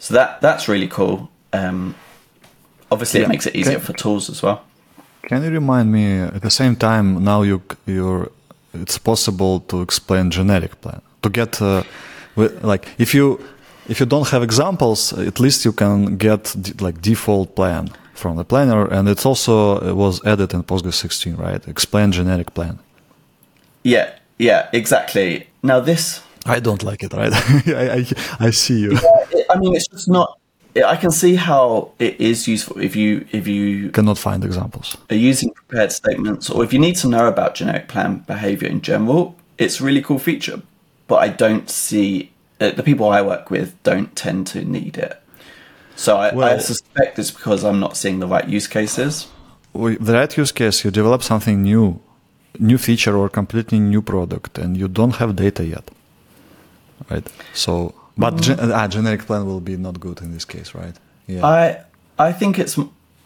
So 0.00 0.14
that 0.14 0.40
that's 0.40 0.66
really 0.68 0.88
cool. 0.88 1.30
Um, 1.52 1.94
obviously, 2.90 3.20
Yeah. 3.20 3.26
it 3.26 3.28
makes 3.28 3.46
it 3.46 3.54
easier 3.54 3.76
Okay. 3.76 3.84
for 3.86 3.92
tools 3.92 4.28
as 4.30 4.42
well. 4.42 4.62
Can 5.28 5.44
you 5.44 5.50
remind 5.50 5.92
me 5.92 6.18
at 6.20 6.42
the 6.42 6.50
same 6.50 6.74
time 6.74 7.22
now 7.22 7.42
you 7.42 7.62
you're 7.86 8.30
it's 8.74 8.98
possible 8.98 9.60
to 9.60 9.82
explain 9.82 10.30
generic 10.30 10.80
plan 10.80 11.00
to 11.22 11.28
get 11.30 11.60
uh, 11.62 11.82
like 12.62 12.88
if 12.98 13.14
you 13.14 13.38
if 13.88 14.00
you 14.00 14.06
don't 14.06 14.28
have 14.28 14.42
examples 14.42 15.12
at 15.12 15.40
least 15.40 15.64
you 15.64 15.72
can 15.72 16.16
get 16.16 16.54
like 16.80 17.00
default 17.00 17.54
plan 17.54 17.90
from 18.14 18.36
the 18.36 18.44
planner 18.44 18.86
and 18.86 19.08
it's 19.08 19.24
also 19.24 19.78
it 19.80 19.94
was 19.94 20.24
added 20.24 20.52
in 20.52 20.62
Postgres 20.62 20.94
16 20.94 21.36
right 21.36 21.66
explain 21.68 22.12
generic 22.12 22.52
plan 22.54 22.78
Yeah, 23.84 24.10
yeah, 24.38 24.68
exactly. 24.72 25.46
Now 25.62 25.80
this 25.80 26.22
I 26.46 26.60
don't 26.60 26.82
like 26.82 27.02
it, 27.02 27.12
right? 27.12 27.32
I, 27.66 27.98
I, 27.98 28.46
I 28.46 28.50
see 28.50 28.80
you. 28.80 28.98
I 29.50 29.58
mean, 29.58 29.74
it's 29.74 29.88
just 29.88 30.08
not. 30.08 30.38
I 30.86 30.96
can 30.96 31.10
see 31.10 31.34
how 31.36 31.92
it 31.98 32.20
is 32.20 32.46
useful 32.46 32.78
if 32.80 32.94
you 32.96 33.26
if 33.32 33.46
you 33.46 33.90
cannot 33.90 34.18
find 34.18 34.44
examples. 34.44 34.96
Are 35.10 35.16
using 35.16 35.50
prepared 35.52 35.92
statements, 35.92 36.50
or 36.50 36.64
if 36.64 36.72
you 36.72 36.78
need 36.78 36.96
to 36.96 37.08
know 37.08 37.26
about 37.26 37.54
generic 37.54 37.88
plan 37.88 38.18
behavior 38.26 38.68
in 38.68 38.80
general. 38.80 39.34
It's 39.56 39.80
a 39.80 39.84
really 39.84 40.02
cool 40.02 40.20
feature, 40.20 40.62
but 41.08 41.16
I 41.16 41.28
don't 41.28 41.68
see 41.68 42.30
uh, 42.60 42.70
the 42.70 42.82
people 42.84 43.08
I 43.08 43.22
work 43.22 43.50
with 43.50 43.74
don't 43.82 44.14
tend 44.14 44.46
to 44.48 44.64
need 44.64 44.96
it. 44.96 45.20
So 45.96 46.16
I, 46.16 46.32
well, 46.32 46.54
I 46.54 46.58
suspect 46.58 47.18
it's 47.18 47.32
because 47.32 47.64
I'm 47.64 47.80
not 47.80 47.96
seeing 47.96 48.20
the 48.20 48.28
right 48.28 48.48
use 48.48 48.68
cases. 48.68 49.26
The 49.74 49.96
right 49.98 50.36
use 50.36 50.52
case, 50.52 50.84
you 50.84 50.92
develop 50.92 51.24
something 51.24 51.62
new, 51.62 52.00
new 52.60 52.78
feature 52.78 53.16
or 53.16 53.28
completely 53.28 53.80
new 53.80 54.00
product, 54.00 54.58
and 54.58 54.76
you 54.76 54.86
don't 54.86 55.16
have 55.16 55.34
data 55.34 55.64
yet, 55.66 55.90
right? 57.10 57.26
So 57.52 57.94
but 58.18 58.34
mm. 58.34 58.40
gen- 58.40 58.72
ah, 58.72 58.88
generic 58.88 59.26
plan 59.26 59.46
will 59.46 59.60
be 59.60 59.76
not 59.76 60.00
good 60.00 60.20
in 60.20 60.32
this 60.32 60.44
case, 60.44 60.74
right? 60.74 60.96
Yeah. 61.26 61.46
I 61.46 61.84
I 62.18 62.32
think 62.32 62.58
it's 62.58 62.78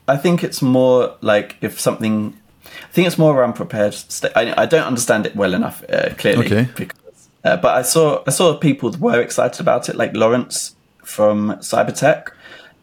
I 0.07 0.17
think 0.17 0.45
it's 0.45 0.61
more 0.63 1.17
like 1.21 1.57
if 1.61 1.81
something. 1.81 2.35
I 2.65 2.93
think 2.93 3.07
it's 3.07 3.19
more 3.19 3.35
around 3.35 3.55
prepared. 3.55 3.95
St- 3.95 4.33
I, 4.37 4.63
I 4.63 4.67
don't 4.67 4.87
understand 4.87 5.27
it 5.27 5.35
well 5.35 5.55
enough 5.55 5.83
uh, 5.89 6.15
clearly. 6.17 6.47
Okay. 6.47 6.69
Because, 6.77 7.29
uh, 7.45 7.57
but 7.57 7.77
I 7.77 7.83
saw 7.83 8.23
I 8.27 8.31
saw 8.31 8.57
people 8.57 8.91
were 8.99 9.21
excited 9.21 9.61
about 9.61 9.89
it, 9.89 9.97
like 9.97 10.13
Laurenz 10.13 10.75
from 11.05 11.53
Cybertec. 11.61 12.29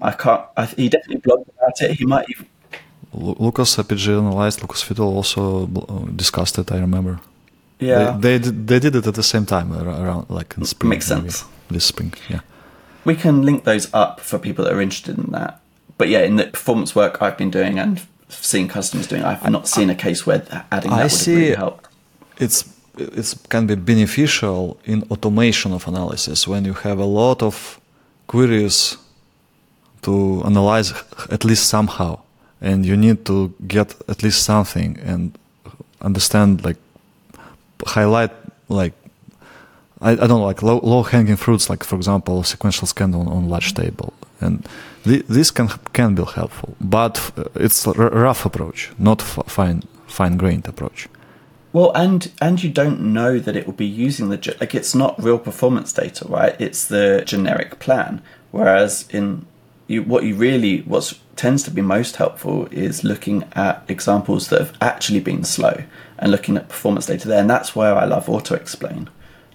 I 0.01 0.11
can't. 0.11 0.41
I, 0.57 0.65
he 0.65 0.89
definitely 0.89 1.21
blogged 1.21 1.49
about 1.57 1.81
it. 1.81 1.91
He 1.97 2.05
might 2.05 2.29
even. 2.29 2.47
Lukas 3.13 3.75
APG 3.77 4.17
analyzed. 4.17 4.61
Lukas 4.61 4.83
Fittl 4.83 5.15
also 5.15 5.67
discussed 6.15 6.57
it. 6.57 6.71
I 6.71 6.79
remember. 6.79 7.19
Yeah, 7.79 8.17
they 8.19 8.37
they 8.37 8.39
did, 8.39 8.67
they 8.67 8.79
did 8.79 8.95
it 8.95 9.07
at 9.07 9.15
the 9.15 9.23
same 9.23 9.45
time 9.45 9.73
around 9.73 10.29
like 10.29 10.55
in 10.57 10.65
spring. 10.65 10.89
Makes 10.89 11.07
sense. 11.07 11.43
Maybe 11.43 11.58
this 11.69 11.85
spring. 11.85 12.13
Yeah, 12.29 12.41
we 13.05 13.15
can 13.15 13.43
link 13.43 13.63
those 13.63 13.93
up 13.93 14.19
for 14.19 14.39
people 14.39 14.65
that 14.65 14.73
are 14.73 14.81
interested 14.81 15.17
in 15.17 15.31
that. 15.31 15.61
But 15.97 16.09
yeah, 16.09 16.21
in 16.21 16.37
the 16.37 16.47
performance 16.47 16.95
work 16.95 17.21
I've 17.21 17.37
been 17.37 17.51
doing 17.51 17.79
and 17.79 18.01
seeing 18.29 18.67
customers 18.67 19.07
doing, 19.07 19.23
I've 19.23 19.49
not 19.49 19.67
seen 19.67 19.89
a 19.89 19.95
case 19.95 20.25
where 20.25 20.65
adding 20.71 20.91
that 20.91 20.99
I 20.99 21.03
would 21.03 21.11
see 21.11 21.35
really 21.35 21.55
helped. 21.55 21.87
It's 22.37 22.63
it 22.97 23.35
can 23.49 23.67
be 23.67 23.75
beneficial 23.75 24.79
in 24.85 25.03
automation 25.09 25.73
of 25.73 25.87
analysis 25.87 26.47
when 26.47 26.65
you 26.65 26.73
have 26.73 26.99
a 26.99 27.05
lot 27.05 27.41
of 27.41 27.79
queries 28.27 28.97
to 30.01 30.41
analyze 30.45 30.93
at 31.31 31.43
least 31.45 31.67
somehow 31.67 32.19
and 32.61 32.85
you 32.85 32.97
need 32.97 33.25
to 33.25 33.53
get 33.67 33.95
at 34.07 34.23
least 34.23 34.43
something 34.43 34.97
and 34.99 35.37
understand 36.01 36.63
like 36.63 36.77
highlight 37.85 38.31
like 38.67 38.93
I, 40.01 40.11
I 40.11 40.15
don't 40.15 40.29
know, 40.29 40.45
like 40.45 40.63
low, 40.63 40.79
low 40.79 41.03
hanging 41.03 41.35
fruits, 41.35 41.69
like 41.69 41.83
for 41.83 41.95
example, 41.95 42.43
sequential 42.43 42.87
scan 42.87 43.13
on, 43.13 43.27
on 43.27 43.49
large 43.49 43.73
table, 43.73 44.13
and 44.39 44.67
th- 45.03 45.25
this 45.27 45.51
can 45.51 45.67
can 45.93 46.15
be 46.15 46.23
helpful, 46.23 46.75
but 46.79 47.31
uh, 47.37 47.45
it's 47.55 47.85
a 47.85 47.91
r- 47.91 48.09
rough 48.09 48.45
approach, 48.45 48.91
not 48.97 49.21
f- 49.21 49.45
fine 49.47 49.83
fine 50.07 50.37
grained 50.37 50.67
approach. 50.67 51.09
Well, 51.73 51.91
and 51.93 52.31
and 52.41 52.63
you 52.63 52.69
don't 52.69 53.01
know 53.13 53.39
that 53.39 53.55
it 53.55 53.65
will 53.65 53.73
be 53.73 53.85
using 53.85 54.29
the 54.29 54.55
like 54.61 54.73
it's 54.73 54.95
not 54.95 55.21
real 55.21 55.37
performance 55.37 55.91
data, 55.91 56.25
right? 56.27 56.55
It's 56.59 56.85
the 56.85 57.23
generic 57.25 57.79
plan. 57.79 58.21
Whereas 58.51 59.05
in 59.09 59.45
you, 59.87 60.03
what 60.03 60.23
you 60.23 60.35
really 60.35 60.81
what 60.81 61.13
tends 61.35 61.63
to 61.63 61.71
be 61.71 61.81
most 61.81 62.15
helpful 62.15 62.67
is 62.71 63.03
looking 63.03 63.43
at 63.53 63.83
examples 63.87 64.47
that 64.47 64.59
have 64.59 64.77
actually 64.81 65.19
been 65.19 65.43
slow 65.43 65.83
and 66.17 66.31
looking 66.31 66.57
at 66.57 66.69
performance 66.69 67.05
data 67.05 67.27
there, 67.27 67.41
and 67.41 67.49
that's 67.49 67.75
where 67.75 67.95
I 67.95 68.05
love 68.05 68.29
auto 68.29 68.55
explain 68.55 69.09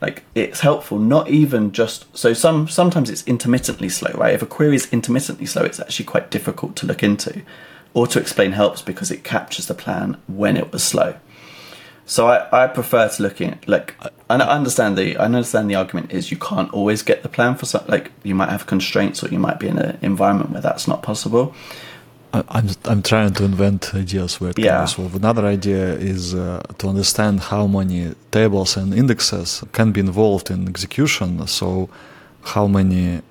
like 0.05 0.23
it's 0.35 0.61
helpful 0.61 0.99
not 0.99 1.29
even 1.31 1.73
just 1.73 2.14
so 2.17 2.33
some 2.35 2.69
sometimes 2.69 3.09
it's 3.09 3.25
intermittently 3.27 3.88
slow 3.88 4.12
right? 4.14 4.35
If 4.35 4.43
a 4.43 4.47
query 4.47 4.77
is 4.77 4.93
intermittently 4.93 5.47
slow 5.47 5.62
it's 5.62 5.81
actually 5.81 6.05
quite 6.05 6.31
difficult 6.31 6.77
to 6.77 6.87
look 6.87 7.03
into 7.03 7.43
or 7.95 8.07
to 8.09 8.21
explain 8.21 8.53
helps 8.53 8.83
because 8.83 9.11
it 9.11 9.25
captures 9.25 9.67
the 9.67 9.75
plan 9.75 10.21
when 10.27 10.57
it 10.57 10.73
was 10.73 10.83
slow. 10.83 11.14
So 12.07 12.27
I, 12.27 12.64
I 12.64 12.67
prefer 12.67 13.09
to 13.09 13.23
looking 13.23 13.51
at 13.53 13.67
like 13.67 13.95
I 14.29 14.37
understand 14.37 14.99
the 14.99 15.17
I 15.17 15.25
understand 15.25 15.71
the 15.71 15.77
argument 15.77 16.12
is 16.12 16.31
you 16.31 16.37
can't 16.37 16.73
always 16.73 17.03
get 17.03 17.23
the 17.23 17.31
plan 17.31 17.55
for 17.55 17.64
some 17.64 17.85
like 17.88 18.12
you 18.23 18.35
might 18.35 18.51
have 18.51 18.67
constraints 18.67 19.25
or 19.25 19.29
you 19.29 19.38
might 19.38 19.59
be 19.59 19.69
in 19.69 19.79
an 19.79 19.99
environment 20.03 20.51
where 20.51 20.61
that's 20.61 20.87
not 20.87 21.03
possible 21.03 21.55
I'm 22.35 22.68
I'm 22.85 23.03
trying 23.03 23.33
to 23.35 23.44
invent 23.44 23.94
ideas 23.94 24.40
where 24.40 24.51
it 24.51 24.59
yeah. 24.59 24.79
can 24.79 24.88
solve. 24.88 25.14
Another 25.14 25.47
idea 25.47 25.94
is 25.94 26.35
uh, 26.35 26.62
to 26.79 26.88
understand 26.88 27.40
how 27.40 27.66
many 27.66 28.14
tables 28.31 28.77
and 28.77 28.92
indexes 28.92 29.62
can 29.73 29.92
be 29.92 30.01
involved 30.01 30.51
in 30.51 30.68
execution. 30.68 31.47
So, 31.47 31.88
how 32.42 32.66
many 32.66 33.23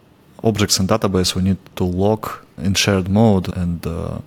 objects 0.43 0.79
in 0.79 0.87
database 0.87 1.35
we 1.35 1.41
need 1.41 1.57
to 1.75 1.83
lock 1.83 2.45
in 2.57 2.73
shared 2.75 3.09
mode, 3.09 3.55
and 3.57 3.85
uh, 3.85 4.19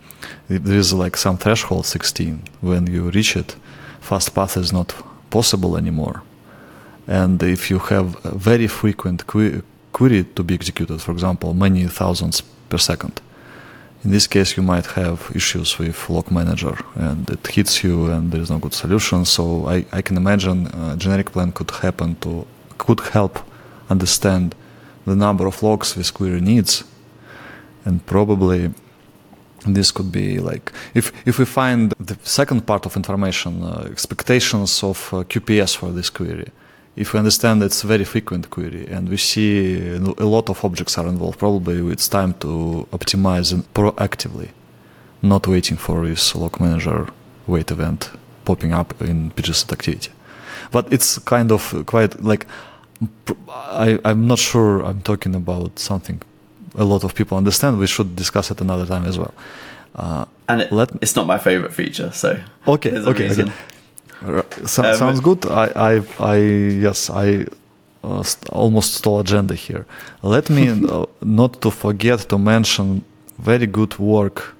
there 0.49 0.79
is 0.79 0.93
like 0.93 1.17
some 1.17 1.39
threshold 1.39 1.87
16. 1.87 2.43
When 2.61 2.87
you 2.87 3.11
reach 3.11 3.37
it, 3.37 3.57
fast 4.01 4.35
path 4.35 4.57
is 4.57 4.73
not 4.73 4.95
possible 5.31 5.77
anymore. 5.77 6.23
And 7.07 7.43
if 7.43 7.71
you 7.71 7.79
have 7.79 8.17
a 8.25 8.37
very 8.37 8.67
frequent 8.67 9.27
que- 9.27 9.63
query 9.93 10.25
to 10.35 10.43
be 10.43 10.55
executed, 10.55 11.01
for 11.01 11.13
example, 11.13 11.55
many 11.55 11.87
thousands 11.87 12.43
per 12.69 12.79
second, 12.79 13.21
in 14.05 14.11
this 14.11 14.27
case, 14.27 14.57
you 14.57 14.63
might 14.63 14.87
have 14.87 15.31
issues 15.35 15.79
with 15.79 16.09
lock 16.09 16.31
manager 16.31 16.77
and 16.95 17.29
it 17.29 17.47
hits 17.47 17.83
you 17.83 18.07
and 18.07 18.31
there 18.31 18.41
is 18.41 18.51
no 18.51 18.59
good 18.59 18.75
solution. 18.75 19.25
So 19.25 19.67
I, 19.69 19.85
I 19.93 20.03
can 20.03 20.17
imagine 20.17 20.67
a 20.69 20.97
generic 20.97 21.33
plan 21.33 21.53
could 21.53 21.71
happen 21.71 22.17
to, 22.17 22.47
could 22.79 23.01
help 23.01 23.39
understand 23.91 24.55
the 25.07 25.17
number 25.17 25.47
of 25.47 25.63
locks 25.63 25.95
this 25.95 26.11
query 26.11 26.41
needs. 26.41 26.85
And 27.85 28.05
probably 28.07 28.73
this 29.65 29.91
could 29.91 30.13
be 30.13 30.39
like, 30.39 30.73
if, 30.95 31.13
if 31.27 31.39
we 31.39 31.45
find 31.45 31.93
the 31.99 32.17
second 32.23 32.67
part 32.67 32.87
of 32.87 32.97
information, 32.97 33.63
uh, 33.63 33.89
expectations 33.91 34.83
of 34.83 34.99
uh, 35.13 35.25
QPS 35.25 35.77
for 35.77 35.91
this 35.91 36.11
query, 36.11 36.51
if 36.97 37.13
we 37.13 37.19
understand 37.19 37.63
it's 37.63 37.85
a 37.85 37.87
very 37.87 38.05
frequent 38.05 38.51
query 38.51 38.87
and 38.89 39.09
we 39.09 39.17
see 39.17 39.79
a 39.97 40.25
lot 40.25 40.49
of 40.49 40.65
objects 40.65 40.97
are 40.99 41.07
involved, 41.07 41.39
probably 41.39 41.93
it's 41.93 42.09
time 42.09 42.35
to 42.41 42.89
optimize 42.91 43.55
proactively, 43.75 44.49
not 45.23 45.47
waiting 45.47 45.77
for 45.77 46.07
this 46.07 46.35
lock 46.35 46.61
manager 46.61 47.09
wait 47.47 47.71
event 47.71 48.11
popping 48.45 48.73
up 48.73 49.01
in 49.03 49.31
pgstat 49.33 49.73
activity. 49.73 50.11
But 50.71 50.93
it's 50.93 51.19
kind 51.19 51.53
of 51.53 51.85
quite 51.87 52.23
like 52.23 52.47
I, 53.49 53.99
I'm 54.05 54.27
not 54.27 54.39
sure 54.39 54.83
I'm 54.83 55.03
talking 55.03 55.35
about 55.35 55.79
something 55.79 56.23
a 56.77 56.85
lot 56.85 57.05
of 57.05 57.15
people 57.15 57.37
understand. 57.37 57.79
We 57.79 57.87
should 57.87 58.17
discuss 58.17 58.51
it 58.51 58.61
another 58.61 58.87
time 58.87 59.05
as 59.05 59.19
well. 59.19 59.35
Uh, 59.95 60.25
and 60.49 60.61
it, 60.63 60.73
let, 60.73 60.91
it's 61.01 61.17
not 61.17 61.27
my 61.27 61.39
favorite 61.39 61.73
feature, 61.73 62.11
so 62.13 62.39
okay, 62.67 62.97
okay, 62.99 63.31
okay. 63.31 63.53
So, 64.67 64.83
um, 64.83 64.97
sounds 64.97 65.21
good. 65.21 65.47
I, 65.47 65.67
I, 65.77 66.03
I 66.19 66.37
yes, 66.37 67.11
I 67.11 67.47
uh, 68.03 68.23
st- 68.23 68.49
almost 68.51 68.95
stole 68.95 69.21
agenda 69.21 69.55
here. 69.55 69.85
Let 70.23 70.49
me 70.51 70.69
uh, 70.89 71.07
not 71.23 71.61
to 71.63 71.71
forget 71.71 72.21
to 72.29 72.39
mention 72.39 73.05
very 73.39 73.67
good 73.67 73.99
work 73.99 74.55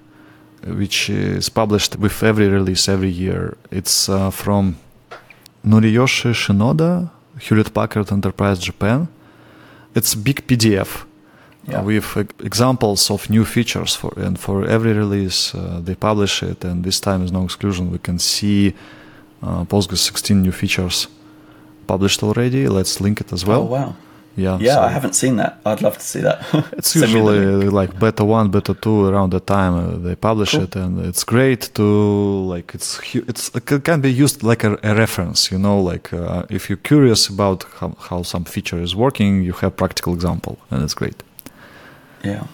which 0.67 1.09
is 1.11 1.49
published 1.49 1.97
with 1.97 2.23
every 2.23 2.49
release 2.49 2.89
every 2.89 3.11
year. 3.11 3.57
It's 3.71 4.09
uh, 4.09 4.31
from 4.31 4.77
Noriyoshi 5.65 6.33
Shinoda, 6.33 7.11
Hewlett 7.39 7.73
Packard 7.73 8.11
Enterprise 8.11 8.59
Japan. 8.59 9.09
It's 9.95 10.15
a 10.15 10.19
big 10.19 10.47
PDF 10.47 11.05
yeah. 11.69 11.83
with 11.83 12.17
examples 12.45 13.11
of 13.11 13.31
new 13.31 13.45
features 13.45 13.95
for 13.95 14.13
and 14.17 14.39
for 14.39 14.67
every 14.67 14.93
release 14.93 15.55
uh, 15.55 15.81
they 15.83 15.95
publish 15.95 16.43
it 16.43 16.65
and 16.65 16.85
this 16.85 17.01
time 17.01 17.23
is 17.25 17.31
no 17.33 17.45
exclusion. 17.45 17.91
We 17.91 17.99
can 17.99 18.19
see 18.19 18.69
uh, 18.69 18.73
Postgres 19.43 19.99
16 19.99 20.43
new 20.43 20.53
features 20.53 21.09
published 21.87 22.23
already. 22.23 22.69
Let's 22.69 23.01
link 23.01 23.21
it 23.21 23.33
as 23.33 23.45
well. 23.45 23.63
Oh 23.63 23.65
wow! 23.65 23.97
Yeah, 24.37 24.59
yeah, 24.61 24.75
so 24.75 24.83
I 24.83 24.89
haven't 24.89 25.15
seen 25.15 25.37
that. 25.37 25.61
I'd 25.65 25.81
love 25.81 25.97
to 25.97 26.05
see 26.05 26.21
that. 26.21 26.45
it's 26.73 26.95
usually 26.95 27.69
like 27.69 27.99
beta 27.99 28.25
one, 28.25 28.51
beta 28.51 28.75
two 28.75 29.07
around 29.07 29.31
the 29.33 29.41
time 29.41 29.75
uh, 29.75 29.97
they 29.97 30.15
publish 30.15 30.51
cool. 30.51 30.63
it, 30.63 30.77
and 30.77 31.05
it's 31.05 31.25
great 31.25 31.71
to 31.75 31.83
like 31.83 32.75
it's 32.75 33.01
it's 33.15 33.51
it 33.55 33.85
can 33.85 34.01
be 34.01 34.13
used 34.13 34.43
like 34.43 34.63
a, 34.65 34.79
a 34.83 34.95
reference. 34.95 35.51
You 35.51 35.59
know, 35.59 35.81
like 35.81 36.13
uh, 36.13 36.45
if 36.51 36.69
you're 36.69 36.77
curious 36.77 37.29
about 37.29 37.65
how, 37.79 37.97
how 37.99 38.23
some 38.23 38.45
feature 38.45 38.81
is 38.81 38.95
working, 38.95 39.43
you 39.43 39.53
have 39.53 39.77
practical 39.77 40.13
example, 40.13 40.59
and 40.71 40.83
it's 40.83 40.95
great. 40.95 41.23
Yeah. 42.23 42.47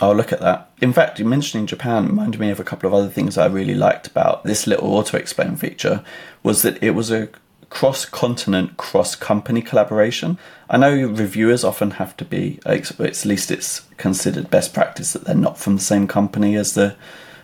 I'll 0.00 0.14
look 0.14 0.32
at 0.32 0.40
that. 0.40 0.70
In 0.80 0.92
fact, 0.92 1.18
you 1.18 1.24
mentioning 1.24 1.66
Japan 1.66 2.06
reminded 2.06 2.40
me 2.40 2.50
of 2.50 2.60
a 2.60 2.64
couple 2.64 2.86
of 2.86 2.94
other 2.94 3.08
things 3.08 3.36
I 3.36 3.46
really 3.46 3.74
liked 3.74 4.06
about 4.06 4.44
this 4.44 4.66
little 4.66 4.94
auto 4.94 5.16
explain 5.16 5.56
feature 5.56 6.04
was 6.42 6.62
that 6.62 6.82
it 6.82 6.92
was 6.92 7.10
a 7.10 7.28
cross 7.70 8.04
continent, 8.04 8.76
cross 8.76 9.14
company 9.14 9.60
collaboration. 9.60 10.38
I 10.70 10.78
know 10.78 10.94
reviewers 10.94 11.64
often 11.64 11.92
have 11.92 12.16
to 12.18 12.24
be, 12.24 12.60
at 12.64 13.24
least 13.24 13.50
it's 13.50 13.80
considered 13.96 14.50
best 14.50 14.72
practice 14.72 15.12
that 15.12 15.24
they're 15.24 15.34
not 15.34 15.58
from 15.58 15.76
the 15.76 15.82
same 15.82 16.06
company 16.06 16.56
as 16.56 16.74
the 16.74 16.96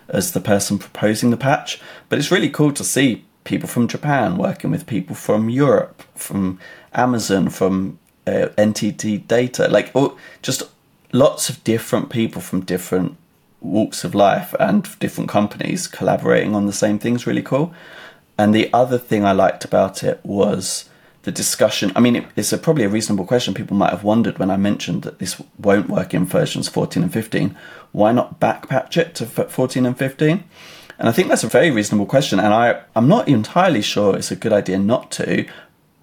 as 0.09 0.33
the 0.33 0.41
person 0.41 0.79
proposing 0.79 1.31
the 1.31 1.37
patch. 1.37 1.81
But 2.09 2.19
it's 2.19 2.31
really 2.31 2.51
cool 2.51 2.73
to 2.73 2.85
see 2.85 3.25
people 3.45 3.69
from 3.69 3.89
Japan 3.89 4.37
working 4.37 4.71
with 4.71 4.87
people 4.87 5.17
from 5.17 5.49
Europe, 5.49 6.03
from 6.15 6.59
Amazon, 6.93 7.49
from 7.49 7.99
uh, 8.27 8.49
NTT 8.57 9.27
data, 9.27 9.69
like 9.69 9.91
oh, 9.95 10.19
just 10.43 10.63
lots 11.15 11.49
of 11.49 11.63
different 11.63 12.11
people 12.11 12.43
from 12.43 12.61
different 12.61 13.17
walks 13.61 14.03
of 14.03 14.17
life 14.17 14.53
and 14.59 14.99
different 14.99 15.31
companies 15.31 15.87
collaborating 15.87 16.57
on 16.57 16.67
the 16.67 16.73
same 16.73 16.99
things. 16.99 17.27
Really 17.27 17.41
cool. 17.41 17.73
And 18.37 18.53
the 18.53 18.69
other 18.75 18.99
thing 18.99 19.25
I 19.25 19.31
liked 19.31 19.65
about 19.65 20.03
it 20.03 20.21
was 20.25 20.91
the 21.23 21.31
discussion. 21.31 21.93
I 21.95 22.01
mean, 22.01 22.17
it, 22.17 22.27
it's 22.35 22.53
a, 22.53 22.59
probably 22.59 22.83
a 22.83 22.89
reasonable 22.89 23.27
question. 23.27 23.55
People 23.55 23.77
might 23.77 23.93
have 23.93 24.03
wondered 24.03 24.41
when 24.41 24.51
I 24.51 24.57
mentioned 24.57 25.05
that 25.05 25.21
this 25.21 25.41
won't 25.57 25.89
work 25.89 26.13
in 26.15 26.27
versions 26.27 26.69
14 26.69 27.05
and 27.05 27.13
15. 27.13 27.57
Why 27.93 28.11
not 28.11 28.41
backpatch 28.41 28.97
it 28.97 29.15
to 29.15 29.27
14 29.27 29.87
and 29.87 29.97
15? 29.97 30.43
And 30.99 31.09
I 31.09 31.13
think 31.13 31.29
that's 31.29 31.45
a 31.45 31.49
very 31.49 31.71
reasonable 31.71 32.07
question. 32.07 32.41
And 32.41 32.53
I, 32.53 32.83
I'm 32.97 33.09
not 33.09 33.29
entirely 33.29 33.83
sure 33.83 34.17
it's 34.17 34.33
a 34.33 34.37
good 34.37 34.53
idea 34.53 34.79
not 34.79 35.13
to, 35.13 35.47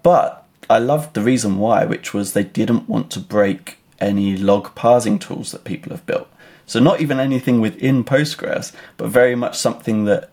but 0.02 0.46
I 0.70 0.78
loved 0.78 1.12
the 1.12 1.20
reason 1.20 1.58
why, 1.58 1.84
which 1.84 2.14
was 2.14 2.32
they 2.32 2.44
didn't 2.44 2.88
want 2.88 3.10
to 3.10 3.20
break 3.20 3.76
any 4.02 4.36
log 4.36 4.74
parsing 4.74 5.18
tools 5.18 5.52
that 5.52 5.64
people 5.64 5.92
have 5.92 6.04
built. 6.06 6.28
So 6.66 6.80
not 6.80 7.00
even 7.00 7.20
anything 7.20 7.60
within 7.60 8.04
Postgres, 8.04 8.72
but 8.96 9.08
very 9.08 9.34
much 9.34 9.58
something 9.58 10.04
that 10.04 10.30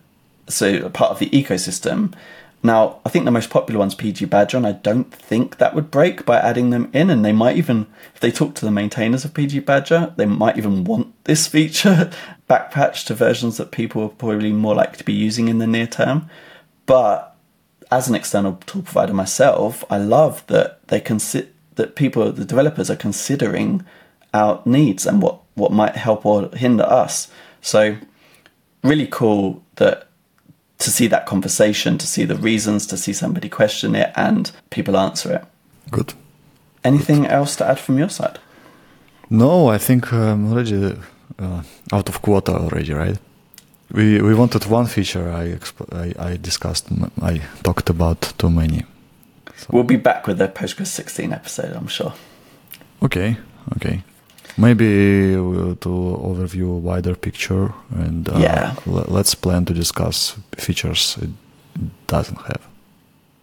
so 0.48 0.74
a 0.84 0.90
part 0.90 1.10
of 1.10 1.18
the 1.18 1.30
ecosystem. 1.30 2.14
Now, 2.62 3.00
I 3.06 3.08
think 3.08 3.24
the 3.24 3.30
most 3.30 3.48
popular 3.48 3.78
one's 3.78 3.94
PG 3.94 4.26
Badger, 4.26 4.58
and 4.58 4.66
I 4.66 4.72
don't 4.72 5.12
think 5.14 5.56
that 5.56 5.74
would 5.74 5.90
break 5.90 6.26
by 6.26 6.38
adding 6.38 6.70
them 6.70 6.90
in. 6.92 7.08
And 7.08 7.24
they 7.24 7.32
might 7.32 7.56
even, 7.56 7.86
if 8.14 8.20
they 8.20 8.30
talk 8.30 8.54
to 8.56 8.64
the 8.64 8.70
maintainers 8.70 9.24
of 9.24 9.32
PG 9.32 9.60
Badger, 9.60 10.12
they 10.16 10.26
might 10.26 10.58
even 10.58 10.84
want 10.84 11.14
this 11.24 11.46
feature 11.46 12.10
backpatched 12.50 13.06
to 13.06 13.14
versions 13.14 13.56
that 13.56 13.70
people 13.70 14.02
are 14.02 14.08
probably 14.08 14.52
more 14.52 14.74
likely 14.74 14.98
to 14.98 15.04
be 15.04 15.14
using 15.14 15.48
in 15.48 15.58
the 15.58 15.66
near 15.66 15.86
term. 15.86 16.28
But 16.84 17.34
as 17.90 18.08
an 18.08 18.14
external 18.14 18.58
tool 18.66 18.82
provider 18.82 19.14
myself, 19.14 19.84
I 19.88 19.96
love 19.96 20.46
that 20.48 20.86
they 20.88 21.00
consider 21.00 21.48
that 21.80 21.96
people, 21.96 22.30
the 22.32 22.44
developers, 22.44 22.90
are 22.90 22.96
considering 22.96 23.84
our 24.34 24.62
needs 24.64 25.06
and 25.06 25.22
what 25.22 25.40
what 25.54 25.72
might 25.72 25.96
help 25.96 26.24
or 26.24 26.48
hinder 26.54 26.84
us. 26.84 27.28
So, 27.60 27.96
really 28.82 29.08
cool 29.10 29.62
that 29.76 30.08
to 30.78 30.90
see 30.90 31.08
that 31.08 31.26
conversation, 31.26 31.98
to 31.98 32.06
see 32.06 32.24
the 32.26 32.36
reasons, 32.36 32.86
to 32.86 32.96
see 32.96 33.12
somebody 33.12 33.48
question 33.48 33.94
it 33.94 34.10
and 34.16 34.50
people 34.70 34.96
answer 34.96 35.32
it. 35.34 35.44
Good. 35.90 36.14
Anything 36.84 37.22
Good. 37.22 37.32
else 37.32 37.56
to 37.56 37.66
add 37.66 37.78
from 37.78 37.98
your 37.98 38.08
side? 38.08 38.38
No, 39.28 39.68
I 39.68 39.78
think 39.78 40.12
I'm 40.12 40.52
already 40.52 40.96
uh, 41.38 41.62
out 41.92 42.08
of 42.08 42.22
quota 42.22 42.52
already, 42.52 42.92
right? 42.92 43.18
We 43.92 44.22
we 44.22 44.34
wanted 44.34 44.66
one 44.66 44.86
feature. 44.86 45.26
I 45.42 45.58
I, 45.92 46.32
I 46.32 46.38
discussed. 46.40 46.86
I 47.22 47.42
talked 47.62 47.90
about 47.90 48.20
too 48.38 48.50
many. 48.50 48.84
So. 49.60 49.66
We'll 49.72 49.84
be 49.84 49.96
back 49.96 50.26
with 50.26 50.38
the 50.38 50.48
Postgres 50.48 50.86
16 50.86 51.34
episode, 51.34 51.76
I'm 51.76 51.86
sure. 51.86 52.14
Okay. 53.02 53.36
Okay. 53.76 54.02
Maybe 54.56 55.34
to 55.34 55.88
overview 55.88 56.80
wider 56.80 57.14
picture 57.14 57.74
and 57.90 58.26
uh, 58.28 58.38
yeah. 58.38 58.74
let's 58.86 59.34
plan 59.34 59.66
to 59.66 59.74
discuss 59.74 60.36
features 60.56 61.18
it 61.20 61.30
doesn't 62.06 62.40
have. 62.40 62.66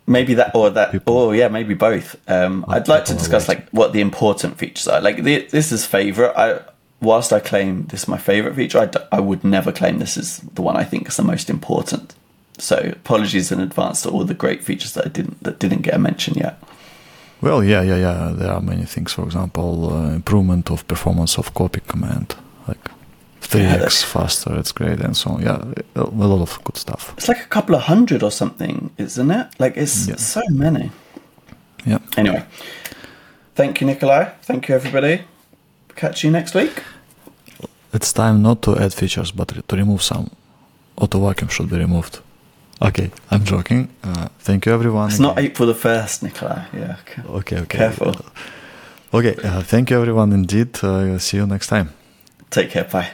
Maybe 0.08 0.34
that 0.34 0.56
or 0.56 0.72
that 0.72 0.92
People, 0.92 1.18
or 1.18 1.36
yeah, 1.36 1.50
maybe 1.50 1.76
both. 1.76 2.16
Um, 2.28 2.66
I'd 2.68 2.88
like 2.88 3.06
to 3.06 3.14
discuss 3.14 3.48
like 3.48 3.70
what 3.70 3.94
the 3.94 4.02
important 4.02 4.58
features 4.58 4.88
are. 4.88 5.02
Like 5.02 5.22
the, 5.22 5.46
this 5.52 5.72
is 5.72 5.86
favorite. 5.86 6.34
I 6.36 6.62
whilst 7.00 7.32
I 7.32 7.40
claim 7.40 7.86
this 7.88 8.04
is 8.04 8.08
my 8.08 8.18
favorite 8.18 8.56
feature, 8.56 8.80
I, 8.80 8.86
d- 8.88 9.00
I 9.12 9.20
would 9.20 9.44
never 9.44 9.72
claim 9.72 10.00
this 10.00 10.18
is 10.18 10.40
the 10.40 10.62
one 10.64 10.76
I 10.76 10.84
think 10.84 11.08
is 11.08 11.18
the 11.18 11.24
most 11.24 11.50
important. 11.50 12.16
So 12.58 12.78
apologies 12.78 13.52
in 13.52 13.60
advance 13.60 14.02
to 14.02 14.10
all 14.10 14.24
the 14.24 14.34
great 14.34 14.64
features 14.64 14.94
that 14.94 15.06
I 15.06 15.10
didn't 15.10 15.44
that 15.44 15.60
didn't 15.60 15.82
get 15.82 15.94
a 15.94 16.00
mention 16.00 16.34
yet. 16.36 16.62
Well, 17.42 17.64
yeah, 17.64 17.84
yeah, 17.84 17.98
yeah. 17.98 18.34
There 18.36 18.52
are 18.52 18.62
many 18.62 18.86
things. 18.86 19.14
For 19.14 19.24
example, 19.24 19.94
uh, 19.94 20.10
improvement 20.10 20.72
of 20.72 20.88
performance 20.88 21.38
of 21.38 21.54
copy 21.54 21.82
command, 21.82 22.36
like 22.68 22.90
3x 23.42 23.80
yeah, 23.80 23.90
faster. 23.90 24.58
It's 24.58 24.72
great, 24.72 25.00
and 25.02 25.16
so 25.16 25.32
on. 25.32 25.44
Yeah, 25.44 25.64
a, 25.96 26.04
lot 26.04 26.42
of 26.42 26.64
good 26.64 26.78
stuff. 26.78 27.14
It's 27.18 27.28
like 27.28 27.42
a 27.42 27.48
couple 27.48 27.76
of 27.76 27.84
hundred 27.84 28.24
or 28.24 28.32
something, 28.32 28.90
isn't 28.98 29.32
it? 29.32 29.48
Like 29.60 29.78
it's 29.78 30.08
yeah. 30.08 30.16
so 30.16 30.42
many. 30.50 30.90
Yeah. 31.86 32.00
Anyway, 32.18 32.44
thank 33.54 33.82
you, 33.82 33.88
Nikolay. 33.88 34.32
Thank 34.42 34.68
you, 34.68 34.76
everybody. 34.76 35.22
Catch 35.96 36.24
you 36.24 36.32
next 36.32 36.56
week. 36.56 36.84
It's 37.94 38.12
time 38.12 38.42
not 38.42 38.62
to 38.64 38.78
add 38.78 38.94
features, 38.94 39.32
but 39.32 39.48
to 39.68 39.76
remove 39.76 40.02
some. 40.02 40.32
Auto 40.96 41.20
vacuum 41.20 41.50
should 41.50 41.70
be 41.70 41.78
removed. 41.78 42.20
Okay, 42.82 43.10
I'm 43.32 43.44
joking. 43.44 43.90
Uh, 44.04 44.28
thank 44.40 44.66
you, 44.66 44.74
everyone. 44.74 45.10
It's 45.10 45.20
not 45.20 45.40
April 45.40 45.68
the 45.68 45.74
1st, 45.74 46.24
Nikolay. 46.24 46.62
Yeah. 46.74 46.98
Okay, 47.26 47.58
okay. 47.58 47.78
Careful. 47.78 48.16
Okay, 49.14 49.36
uh, 49.44 49.62
thank 49.62 49.90
you, 49.90 49.98
everyone, 50.00 50.32
indeed. 50.32 50.78
Uh, 50.84 51.18
see 51.18 51.38
you 51.38 51.48
next 51.48 51.68
time. 51.68 51.90
Take 52.52 52.70
care. 52.70 52.84
Bye. 52.84 53.10